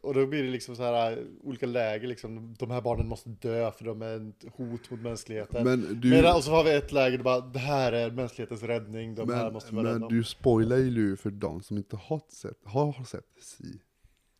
Och 0.02 0.14
då 0.14 0.26
blir 0.26 0.42
det 0.42 0.50
liksom 0.50 0.76
så 0.76 0.82
här 0.82 1.24
olika 1.42 1.66
läger 1.66 2.08
liksom. 2.08 2.54
De 2.58 2.70
här 2.70 2.80
barnen 2.80 3.08
måste 3.08 3.28
dö 3.28 3.70
för 3.70 3.84
de 3.84 4.02
är 4.02 4.16
ett 4.16 4.54
hot 4.56 4.90
mot 4.90 5.00
mänskligheten. 5.00 5.64
Men 5.64 6.00
du, 6.00 6.10
Medan, 6.10 6.36
och 6.36 6.44
så 6.44 6.50
har 6.50 6.64
vi 6.64 6.74
ett 6.74 6.92
läger 6.92 7.16
där 7.18 7.24
bara, 7.24 7.40
det 7.40 7.58
här 7.58 7.92
är 7.92 8.10
mänsklighetens 8.10 8.62
räddning, 8.62 9.14
de 9.14 9.30
här 9.30 9.44
men, 9.44 9.52
måste 9.52 9.70
vi 9.70 9.82
vara 9.82 9.98
men 9.98 10.08
du 10.08 10.24
spoilar 10.24 10.76
ju 10.76 10.90
nu 10.90 11.16
för 11.16 11.30
de 11.30 11.62
som 11.62 11.76
inte 11.76 11.96
har 11.96 12.20
sett, 12.28 12.58
har 12.64 13.04
sett 13.04 13.21
Si. 13.40 13.80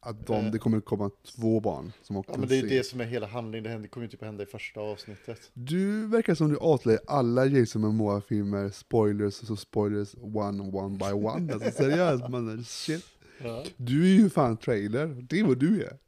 Att 0.05 0.27
de, 0.27 0.45
Eh. 0.47 0.53
det 0.53 0.59
kommer 0.59 0.81
komma 0.81 1.11
två 1.37 1.61
barn 1.61 1.93
som 2.03 2.17
också 2.17 2.33
Ja 2.33 2.39
men 2.39 2.49
det 2.49 2.57
är 2.57 2.63
ju 2.63 2.69
det 2.69 2.85
som 2.87 3.01
är 3.01 3.05
hela 3.05 3.27
handlingen, 3.27 3.65
det 3.65 3.71
händer- 3.71 3.89
kommer 3.89 4.07
ju 4.07 4.11
typ 4.11 4.23
hända 4.23 4.43
i 4.43 4.47
första 4.47 4.81
avsnittet. 4.81 5.51
Du 5.55 6.07
verkar 6.07 6.35
som 6.35 6.49
du 6.49 6.57
avslöjar 6.59 7.01
alla 7.07 7.47
Jason 7.47 7.83
Momoa-filmer, 7.83 8.71
spoilers 8.71 9.41
och 9.41 9.47
så 9.47 9.57
spoilers 9.57 10.15
one 10.23 10.63
one 10.63 10.99
by 10.99 11.13
one. 11.27 11.53
Alltså 11.53 11.71
seriöst 11.71 12.29
mannen, 12.29 12.65
shit. 12.65 13.05
Ja. 13.45 13.65
Du 13.77 14.03
är 14.05 14.15
ju 14.15 14.31
fan 14.31 14.57
trailer, 14.57 15.07
det 15.29 15.41
är 15.41 15.45
vad 15.45 15.59
du 15.59 15.83
är. 15.85 15.99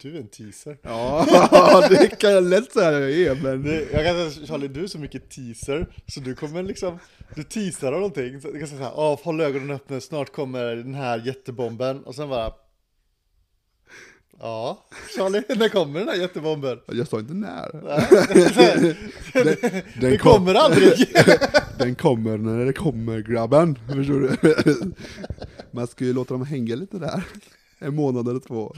Du 0.00 0.16
är 0.16 0.20
en 0.20 0.28
teaser. 0.28 0.78
Ja, 0.82 1.86
det 1.90 2.20
kan 2.20 2.32
jag 2.32 2.44
lätt 2.44 2.72
säga 2.72 2.90
jag 3.00 3.10
är, 3.10 3.42
men... 3.42 3.62
Det, 3.62 3.92
jag 3.92 4.04
kan 4.04 4.30
säga 4.30 4.46
Charlie, 4.46 4.68
du 4.68 4.82
är 4.82 4.86
så 4.86 4.98
mycket 4.98 5.30
teaser, 5.30 5.86
så 6.06 6.20
du 6.20 6.34
kommer 6.34 6.62
liksom, 6.62 6.98
du 7.34 7.42
teasar 7.42 7.92
av 7.92 7.98
någonting, 7.98 8.40
så 8.40 8.50
du 8.50 8.58
kan 8.58 8.68
säga 8.68 8.78
såhär, 8.78 8.92
Åh, 8.96 9.20
håll 9.22 9.40
ögonen 9.40 9.70
öppna, 9.70 10.00
snart 10.00 10.32
kommer 10.32 10.76
den 10.76 10.94
här 10.94 11.26
jättebomben, 11.26 12.04
och 12.04 12.14
sen 12.14 12.28
bara 12.28 12.52
Ja, 14.40 14.84
Charlie, 15.16 15.42
när 15.58 15.68
kommer 15.68 15.98
den 15.98 16.08
här 16.08 16.16
jättebomben? 16.16 16.80
Jag 16.86 17.08
sa 17.08 17.18
inte 17.18 17.34
när. 17.34 17.70
Nej, 17.84 18.96
Den, 19.32 19.44
den, 19.44 20.10
det 20.10 20.18
kom, 20.18 20.32
kommer 20.32 20.54
aldrig! 20.54 21.14
den 21.78 21.94
kommer 21.94 22.38
när 22.38 22.64
det 22.64 22.72
kommer 22.72 23.20
grabben, 23.20 23.78
förstår 23.88 24.20
du? 24.20 24.92
Man 25.70 25.86
ska 25.86 26.04
ju 26.04 26.12
låta 26.12 26.34
dem 26.34 26.46
hänga 26.46 26.74
lite 26.74 26.98
där, 26.98 27.24
en 27.78 27.94
månad 27.94 28.28
eller 28.28 28.40
två. 28.40 28.74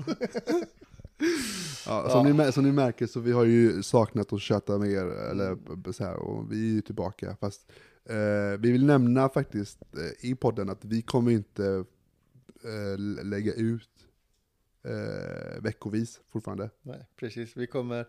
Ja, 1.87 2.09
som, 2.11 2.27
Ja. 2.27 2.45
Ni, 2.47 2.53
som 2.53 2.65
ni 2.65 2.73
märker 2.73 3.07
så 3.07 3.21
vi 3.21 3.33
har 3.33 3.45
ju 3.45 3.83
saknat 3.83 4.33
att 4.33 4.41
köta 4.41 4.79
med 4.79 4.91
er, 4.91 5.05
eller 5.07 5.57
så 5.93 6.05
här, 6.05 6.17
och 6.17 6.53
vi 6.53 6.71
är 6.71 6.75
ju 6.75 6.81
tillbaka. 6.81 7.37
Fast 7.41 7.73
eh, 8.05 8.61
vi 8.61 8.73
vill 8.73 8.87
nämna 8.87 9.29
faktiskt 9.29 9.79
eh, 9.83 10.31
i 10.31 10.35
podden 10.35 10.71
att 10.71 10.85
vi 10.85 11.03
kommer 11.03 11.31
inte 11.31 11.85
eh, 12.65 12.99
lä- 12.99 13.23
lägga 13.23 13.53
ut 13.55 13.89
eh, 14.85 15.63
veckovis 15.63 16.21
fortfarande. 16.33 16.71
Nej, 16.83 17.07
precis, 17.17 17.57
vi 17.57 17.67
kommer, 17.67 18.07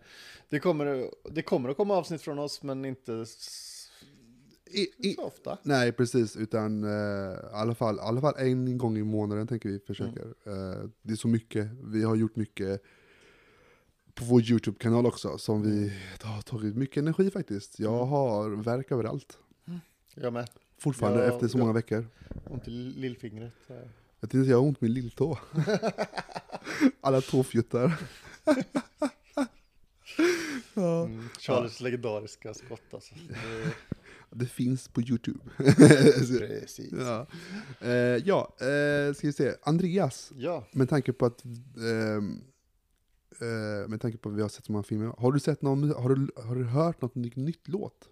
det 0.48 0.58
kommer, 0.60 1.10
det 1.30 1.42
kommer 1.42 1.68
att 1.68 1.76
komma 1.76 1.94
avsnitt 1.96 2.22
från 2.22 2.38
oss, 2.38 2.62
men 2.62 2.84
inte 2.84 3.24
I, 4.70 4.86
i, 5.08 5.14
så 5.14 5.22
ofta. 5.24 5.58
nej, 5.62 5.92
precis, 5.92 6.36
utan 6.36 6.84
eh, 6.84 6.90
i 6.90 7.36
alla, 7.52 7.74
fall, 7.74 7.96
i 7.96 8.00
alla 8.00 8.20
fall 8.20 8.34
en 8.38 8.78
gång 8.78 8.98
i 8.98 9.02
månaden 9.02 9.46
tänker 9.46 9.68
vi 9.68 9.78
försöka. 9.78 10.20
Eh, 10.22 10.88
det 11.02 11.12
är 11.12 11.16
så 11.16 11.28
mycket, 11.28 11.68
vi 11.84 12.02
har 12.02 12.16
gjort 12.16 12.36
mycket 12.36 12.82
på 14.18 14.24
vår 14.24 14.42
YouTube-kanal 14.42 15.06
också, 15.06 15.38
som 15.38 15.62
vi 15.62 15.92
har 16.22 16.42
tagit 16.42 16.76
mycket 16.76 16.96
energi 16.96 17.30
faktiskt. 17.30 17.78
Jag 17.80 17.94
Mm. 17.96 18.08
har 18.08 18.50
verk 18.62 18.92
överallt. 18.92 19.38
Jag 20.14 20.32
med, 20.32 20.50
Fortfarande 20.78 21.24
Ja, 21.26 21.34
efter 21.34 21.48
så 21.48 21.58
ja. 21.58 21.60
många 21.60 21.72
veckor. 21.72 22.06
ont 22.50 22.68
i 22.68 22.70
lillfingret. 22.70 23.52
Jag 24.20 24.30
tänkte 24.30 24.50
jag 24.50 24.56
har 24.60 24.64
ont 24.68 24.80
med 24.80 24.90
lilltå. 24.90 25.38
Alla 27.00 27.20
tåfjuttar. 27.20 28.00
ja. 30.74 31.04
Mm, 31.04 31.28
Charlies 31.38 31.80
legendariska 31.80 32.54
skott 32.54 32.94
alltså. 32.94 33.14
Det, 33.28 33.72
Det 34.30 34.46
finns 34.46 34.88
på 34.88 35.00
YouTube. 35.02 35.38
precis. 36.38 36.92
ja, 36.92 37.26
eh, 37.80 37.90
ja 38.26 38.56
eh, 38.60 39.14
ska 39.14 39.26
vi 39.26 39.32
se. 39.32 39.54
Andreas, 39.62 40.32
Ja, 40.36 40.64
med 40.72 40.88
tanke 40.88 41.12
på 41.12 41.26
att 41.26 41.44
ehm, 41.44 42.40
eh, 43.40 43.88
med 43.88 44.00
tanke 44.00 44.18
på 44.18 44.28
att 44.28 44.34
vi 44.34 44.42
har 44.42 44.48
sett 44.48 44.64
så 44.64 44.72
många 44.72 44.82
filmer. 44.82 45.14
Har 45.18 45.32
du 45.32 45.40
sett 45.40 45.62
någon, 45.62 45.90
har 45.90 46.08
du, 46.08 46.30
har 46.36 46.54
du 46.54 46.64
hört 46.64 47.02
något 47.02 47.14
nytt, 47.14 47.36
nytt 47.36 47.68
låt? 47.68 48.08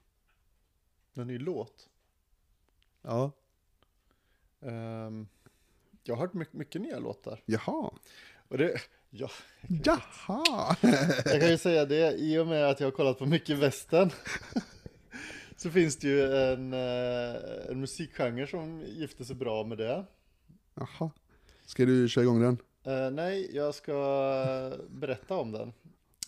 en 1.20 1.26
ny 1.26 1.38
låt. 1.38 1.88
Ja. 3.02 3.32
Ehm, 4.60 5.28
jag 6.04 6.14
har 6.14 6.22
hört 6.22 6.34
mycket, 6.34 6.54
mycket 6.54 6.80
nya 6.80 6.98
låtar. 6.98 7.42
Jaha. 7.46 7.90
Och 8.48 8.58
det, 8.58 8.80
ja, 9.10 9.30
Jaha. 9.84 10.76
jag 11.24 11.40
kan 11.40 11.50
ju 11.50 11.58
säga 11.58 11.84
det, 11.84 12.12
i 12.12 12.38
och 12.38 12.46
med 12.46 12.68
att 12.68 12.80
jag 12.80 12.86
har 12.86 12.92
kollat 12.92 13.18
på 13.18 13.26
mycket 13.26 13.58
västern 13.58 14.10
så 15.56 15.70
finns 15.70 15.96
det 15.96 16.08
ju 16.08 16.34
en, 16.34 16.72
eh, 16.72 17.70
en 17.70 17.80
musikgenre 17.80 18.46
som 18.46 18.80
gifter 18.80 19.24
sig 19.24 19.36
bra 19.36 19.64
med 19.64 19.78
det. 19.78 20.04
Jaha. 20.74 21.10
Ska 21.66 21.84
du 21.84 22.08
köra 22.08 22.24
igång 22.24 22.40
den? 22.40 22.58
Eh, 22.86 23.10
nej, 23.10 23.50
jag 23.52 23.74
ska 23.74 24.78
berätta 24.88 25.36
om 25.36 25.52
den. 25.52 25.72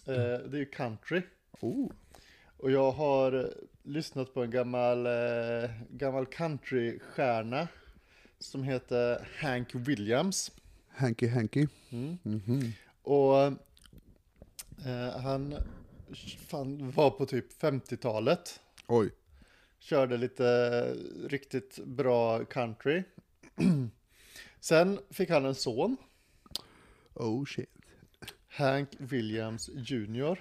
Eh, 0.06 0.38
det 0.48 0.56
är 0.56 0.58
ju 0.58 0.66
country. 0.66 1.22
Oh. 1.60 1.90
Och 2.56 2.70
jag 2.70 2.92
har 2.92 3.54
lyssnat 3.82 4.34
på 4.34 4.42
en 4.42 4.50
gammal, 4.50 5.06
eh, 5.06 5.70
gammal 5.90 6.26
countrystjärna 6.26 7.68
som 8.38 8.62
heter 8.62 9.28
Hank 9.40 9.74
Williams. 9.74 10.52
Hanky 10.88 11.28
Hanky. 11.28 11.66
Mm. 11.90 12.18
Mhm. 12.22 12.72
Och 13.02 13.36
eh, 14.86 15.20
han 15.22 15.54
fan, 16.48 16.90
var 16.90 17.10
på 17.10 17.26
typ 17.26 17.62
50-talet. 17.62 18.60
Oj. 18.86 19.10
Körde 19.78 20.16
lite 20.16 20.80
riktigt 21.28 21.78
bra 21.84 22.44
country. 22.44 23.02
Sen 24.60 24.98
fick 25.10 25.30
han 25.30 25.44
en 25.44 25.54
son, 25.54 25.96
Oh 27.18 27.44
shit. 27.44 27.68
Hank 28.48 28.88
Williams 28.98 29.70
Jr. 29.74 30.38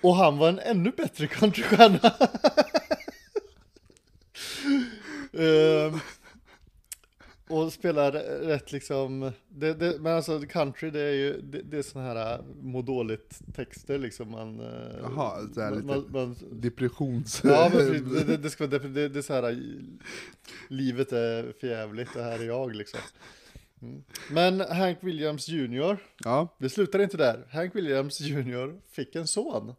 Och 0.00 0.16
han 0.16 0.38
var 0.38 0.48
en 0.48 0.58
ännu 0.58 0.90
bättre 0.90 1.26
countrystjärna. 1.26 2.14
um, 5.32 6.00
spelar 7.86 8.12
rätt 8.46 8.72
liksom, 8.72 9.32
det, 9.48 9.74
det, 9.74 9.98
men 10.00 10.12
alltså 10.16 10.40
country 10.40 10.90
det 10.90 11.00
är 11.00 11.12
ju, 11.12 11.40
det, 11.40 11.62
det 11.62 11.78
är 11.78 11.82
sån 11.82 12.02
här 12.02 12.34
äh, 12.34 12.44
må 12.62 12.82
dåligt 12.82 13.38
texter 13.54 13.98
liksom 13.98 14.30
man 14.30 14.60
eh, 14.60 14.96
Jaha, 15.02 15.48
så 15.54 15.60
här 15.60 15.70
man, 15.70 15.78
lite- 15.78 15.86
man, 15.86 16.06
man, 16.12 16.36
Depressions... 16.60 17.40
Ja 17.44 17.70
men 17.74 18.10
det, 18.26 18.36
det, 18.36 18.50
ska 18.50 18.66
vara, 18.66 18.78
det, 18.82 19.08
det 19.08 19.18
är 19.18 19.22
så 19.22 19.32
här, 19.34 19.50
äh, 19.50 19.56
livet 20.68 21.12
är 21.12 21.52
förjävligt, 21.60 22.10
det 22.14 22.22
här 22.22 22.38
är 22.38 22.44
jag 22.46 22.74
liksom. 22.74 23.00
Mm. 23.82 24.02
Men 24.30 24.60
Hank 24.60 24.98
Williams 25.00 25.48
Jr, 25.48 25.96
Ja. 26.24 26.56
det 26.58 26.68
slutar 26.68 26.98
inte 26.98 27.16
där. 27.16 27.46
Hank 27.50 27.74
Williams 27.74 28.20
Jr 28.20 28.80
fick 28.90 29.14
en 29.16 29.26
son. 29.26 29.74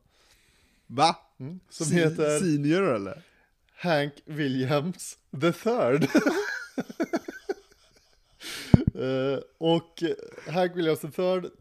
Va? 0.87 1.15
Mm. 1.39 1.59
Som 1.69 1.85
Se- 1.85 1.95
heter 1.95 2.39
Senior 2.39 2.95
eller? 2.95 3.21
Hank 3.75 4.13
Williams 4.25 5.17
the 5.41 5.51
third. 5.51 6.07
Eh, 8.97 9.39
och 9.57 10.03
Hank 10.47 10.75
Williams 10.75 11.01
third 11.01 11.51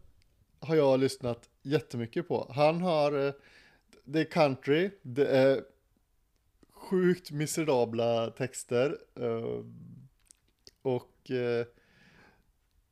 har 0.59 0.75
jag 0.75 0.99
lyssnat 0.99 1.49
jättemycket 1.61 2.27
på. 2.27 2.51
Han 2.55 2.81
har, 2.81 3.27
eh, 3.27 3.33
det 4.03 4.19
är 4.19 4.25
country, 4.25 4.89
det 5.01 5.27
är 5.27 5.63
sjukt 6.73 7.31
miserabla 7.31 8.29
texter. 8.29 8.97
eh, 9.15 9.63
och 10.81 11.31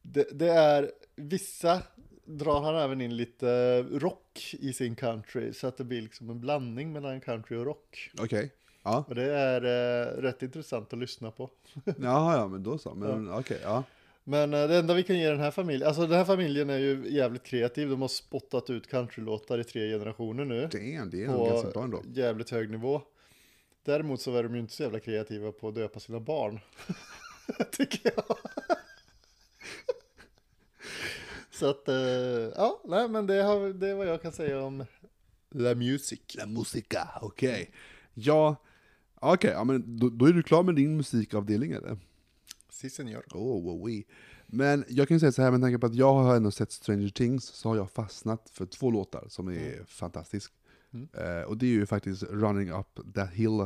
det, 0.02 0.28
det 0.32 0.50
är, 0.50 0.92
vissa 1.16 1.82
drar 2.26 2.62
han 2.62 2.76
även 2.76 3.02
in 3.02 3.18
lite 3.18 3.82
rock 3.82 4.56
i 4.60 4.74
sin 4.74 4.96
country. 4.96 5.54
Så 5.54 5.68
att 5.68 5.78
det 5.78 5.84
blir 5.84 6.02
liksom 6.02 6.30
en 6.30 6.40
blandning 6.40 6.94
mellan 6.94 7.22
country 7.22 7.58
och 7.58 7.66
rock. 7.66 8.12
Okej. 8.20 8.52
Ja. 8.84 9.06
Och 9.08 9.16
det 9.16 9.34
är 9.34 9.62
eh, 9.64 10.22
rätt 10.22 10.44
intressant 10.44 10.94
att 10.94 11.00
lyssna 11.00 11.32
på. 11.32 11.50
Jaha, 11.84 12.38
ja 12.38 12.48
men 12.48 12.64
då 12.64 12.78
så. 12.78 12.96
Men 12.96 13.34
okej, 13.34 13.60
ja. 13.64 13.84
Men 14.28 14.54
eh, 14.54 14.68
det 14.68 14.78
enda 14.78 14.94
vi 14.94 15.04
kan 15.04 15.18
ge 15.20 15.30
den 15.30 15.40
här 15.40 15.52
familjen, 15.52 15.88
alltså 15.88 16.08
den 16.08 16.18
här 16.18 16.26
familjen 16.26 16.70
är 16.70 16.78
ju 16.78 17.10
jävligt 17.10 17.44
kreativ. 17.44 17.90
De 17.90 18.02
har 18.02 18.08
spottat 18.08 18.70
ut 18.70 18.88
countrylåtar 18.88 19.60
i 19.60 19.64
tre 19.64 19.92
generationer 19.92 20.46
nu. 20.46 20.62
Damn, 20.62 21.10
det 21.10 21.24
är 21.24 21.28
nog 21.28 21.48
ganska 21.48 21.68
bra 21.70 21.74
På 21.74 21.80
ändå. 21.80 22.04
jävligt 22.14 22.50
hög 22.50 22.72
nivå. 22.72 23.02
Däremot 23.84 24.22
så 24.22 24.36
är 24.36 24.44
de 24.44 24.54
ju 24.56 24.60
inte 24.62 24.74
så 24.74 24.84
jävla 24.84 25.00
kreativa 25.00 25.52
på 25.52 25.68
att 25.68 25.76
döpa 25.76 26.00
sina 26.00 26.20
barn. 26.20 26.60
Tycker 27.72 28.12
jag. 28.16 28.38
så 31.52 31.70
att, 31.70 31.88
eh, 31.88 31.96
ja, 32.56 32.82
nej 32.86 33.10
men 33.10 33.28
det, 33.28 33.44
har, 33.44 33.74
det 33.74 33.90
är 33.90 33.96
vad 33.96 34.08
jag 34.08 34.22
kan 34.22 34.32
säga 34.32 34.62
om 34.62 34.86
La 35.50 35.76
Music. 35.76 36.20
La 36.38 36.46
musica, 36.46 37.10
okej. 37.22 37.72
Ja, 38.14 38.56
okej, 39.16 39.52
ja 39.52 39.64
men 39.64 40.00
då, 40.00 40.10
då 40.10 40.26
är 40.26 40.34
du 40.34 40.44
klar 40.44 40.64
med 40.64 40.76
din 40.76 40.98
musikavdelning 40.98 41.72
eller? 41.72 41.98
Si 42.76 42.90
senor. 42.90 43.24
Oh, 43.32 43.64
wow, 43.64 43.88
oui. 43.88 44.06
Men 44.48 44.86
jag 44.88 45.08
kan 45.08 45.16
ju 45.16 45.20
säga 45.20 45.32
så 45.32 45.42
här 45.42 45.52
med 45.52 45.62
tanke 45.62 45.80
på 45.80 45.86
att 45.86 45.96
jag 45.96 46.14
har 46.14 46.36
ändå 46.36 46.52
sett 46.52 46.72
Stranger 46.72 47.10
Things 47.10 47.46
så 47.46 47.70
har 47.70 47.76
jag 47.76 47.92
fastnat 47.92 48.50
för 48.50 48.66
två 48.66 48.92
låtar 48.92 49.26
som 49.30 49.48
är 49.48 49.84
fantastiska. 49.86 50.54
Mm. 50.94 51.08
Eh, 51.14 51.44
och 51.44 51.58
det 51.58 51.66
är 51.66 51.70
ju 51.70 51.86
faktiskt 51.86 52.24
Running 52.24 52.72
Up 52.72 53.00
That 53.14 53.30
Hill 53.30 53.62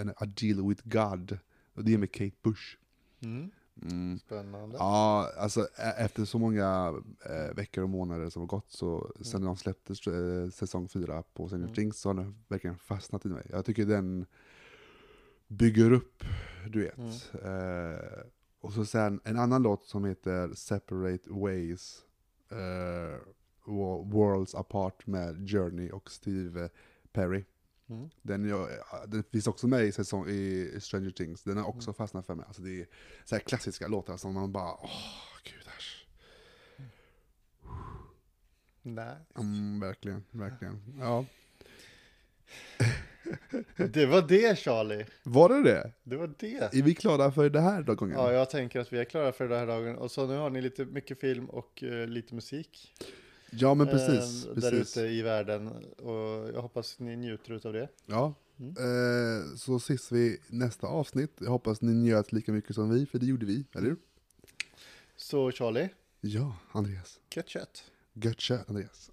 and 0.00 0.10
A 0.16 0.26
Deal 0.26 0.68
With 0.68 0.82
God. 0.84 1.38
Och 1.74 1.84
det 1.84 1.94
är 1.94 1.98
med 1.98 2.12
Kate 2.12 2.36
Bush. 2.42 2.76
Mm. 3.20 3.50
Mm. 3.82 4.18
Spännande. 4.18 4.76
Ja, 4.78 5.30
alltså 5.38 5.66
efter 5.98 6.24
så 6.24 6.38
många 6.38 6.94
eh, 7.26 7.56
veckor 7.56 7.84
och 7.84 7.90
månader 7.90 8.30
som 8.30 8.42
har 8.42 8.46
gått 8.46 8.70
så 8.70 9.12
sen 9.20 9.44
de 9.44 9.56
släppte 9.56 9.92
eh, 9.92 10.50
säsong 10.50 10.88
4 10.88 11.22
på 11.22 11.48
Stranger 11.48 11.64
Mm. 11.64 11.74
Things 11.74 12.00
så 12.00 12.08
har 12.08 12.14
den 12.14 12.44
verkligen 12.48 12.78
fastnat 12.78 13.26
i 13.26 13.28
mig. 13.28 13.46
Jag 13.50 13.64
tycker 13.64 13.86
den 13.86 14.26
bygger 15.48 15.92
upp, 15.92 16.24
du 16.68 16.80
vet. 16.80 16.98
Mm. 16.98 17.94
Eh, 17.94 18.00
och 18.60 18.72
så 18.72 18.84
sen 18.84 19.20
en 19.24 19.38
annan 19.38 19.62
låt 19.62 19.86
som 19.86 20.04
heter 20.04 20.54
Separate 20.54 21.30
Ways, 21.30 22.04
Wo- 23.64 24.12
Worlds 24.12 24.54
Apart 24.54 25.06
med 25.06 25.48
Journey 25.50 25.90
och 25.90 26.10
Steve 26.10 26.70
Perry. 27.12 27.44
Mm. 27.88 28.10
Den, 28.22 28.48
jag, 28.48 28.68
den 29.06 29.22
finns 29.22 29.46
också 29.46 29.68
med 29.68 29.84
i, 29.84 29.92
säsong, 29.92 30.26
i 30.28 30.70
Stranger 30.80 31.10
Things, 31.10 31.42
den 31.42 31.56
har 31.56 31.64
Mm. 31.64 31.76
också 31.76 31.92
fastnat 31.92 32.26
för 32.26 32.34
mig. 32.34 32.46
Alltså 32.46 32.62
det 32.62 32.80
är 32.80 32.86
så 33.24 33.38
klassiska 33.38 33.88
låtar 33.88 34.16
som 34.16 34.34
man 34.34 34.52
bara, 34.52 34.72
åh 34.74 34.90
gud 35.44 35.66
äsch. 35.78 36.06
Nej. 38.82 39.16
Mm, 39.38 39.80
verkligen, 39.80 40.24
verkligen. 40.30 40.82
Ja. 40.98 41.24
Det 43.76 44.06
var 44.06 44.22
det 44.28 44.58
Charlie. 44.58 45.04
Var 45.22 45.48
det 45.48 45.62
det? 45.62 45.92
Det 46.02 46.16
var 46.16 46.34
det. 46.38 46.74
Är 46.78 46.82
vi 46.82 46.94
klara 46.94 47.32
för 47.32 47.50
det 47.50 47.60
här 47.60 47.82
då 47.82 47.94
gången? 47.94 48.16
Ja, 48.18 48.32
jag 48.32 48.50
tänker 48.50 48.80
att 48.80 48.92
vi 48.92 48.98
är 48.98 49.04
klara 49.04 49.32
för 49.32 49.48
den 49.48 49.58
här 49.58 49.66
dagen. 49.66 49.96
Och 49.96 50.10
så 50.10 50.26
nu 50.26 50.36
har 50.36 50.50
ni 50.50 50.60
lite 50.62 50.84
mycket 50.84 51.20
film 51.20 51.46
och 51.50 51.82
eh, 51.82 52.06
lite 52.06 52.34
musik. 52.34 52.94
Ja, 53.50 53.74
men 53.74 53.86
precis. 53.86 54.46
eh, 54.46 54.54
Där 54.54 54.70
precis. 54.70 54.96
ute 54.96 55.06
i 55.06 55.22
världen. 55.22 55.68
Och 55.98 56.48
jag 56.54 56.62
hoppas 56.62 56.98
ni 56.98 57.16
njuter 57.16 57.52
utav 57.52 57.72
det. 57.72 57.88
Ja. 58.06 58.34
Mm. 58.60 58.70
Eh, 58.78 59.56
så 59.56 59.76
ses 59.76 60.12
vi 60.12 60.38
nästa 60.48 60.86
avsnitt. 60.86 61.32
Jag 61.40 61.50
hoppas 61.50 61.80
ni 61.80 61.92
njöt 61.94 62.32
lika 62.32 62.52
mycket 62.52 62.74
som 62.74 62.90
vi, 62.90 63.06
för 63.06 63.18
det 63.18 63.26
gjorde 63.26 63.46
vi, 63.46 63.64
eller 63.74 63.86
hur? 63.86 63.96
Så 65.16 65.50
Charlie, 65.52 65.88
Ja, 66.20 66.56
Andreas. 66.72 67.20
catch 67.28 67.56
it. 67.56 67.84
Gött 68.12 68.40
kött, 68.40 68.68
Andreas. 68.68 69.10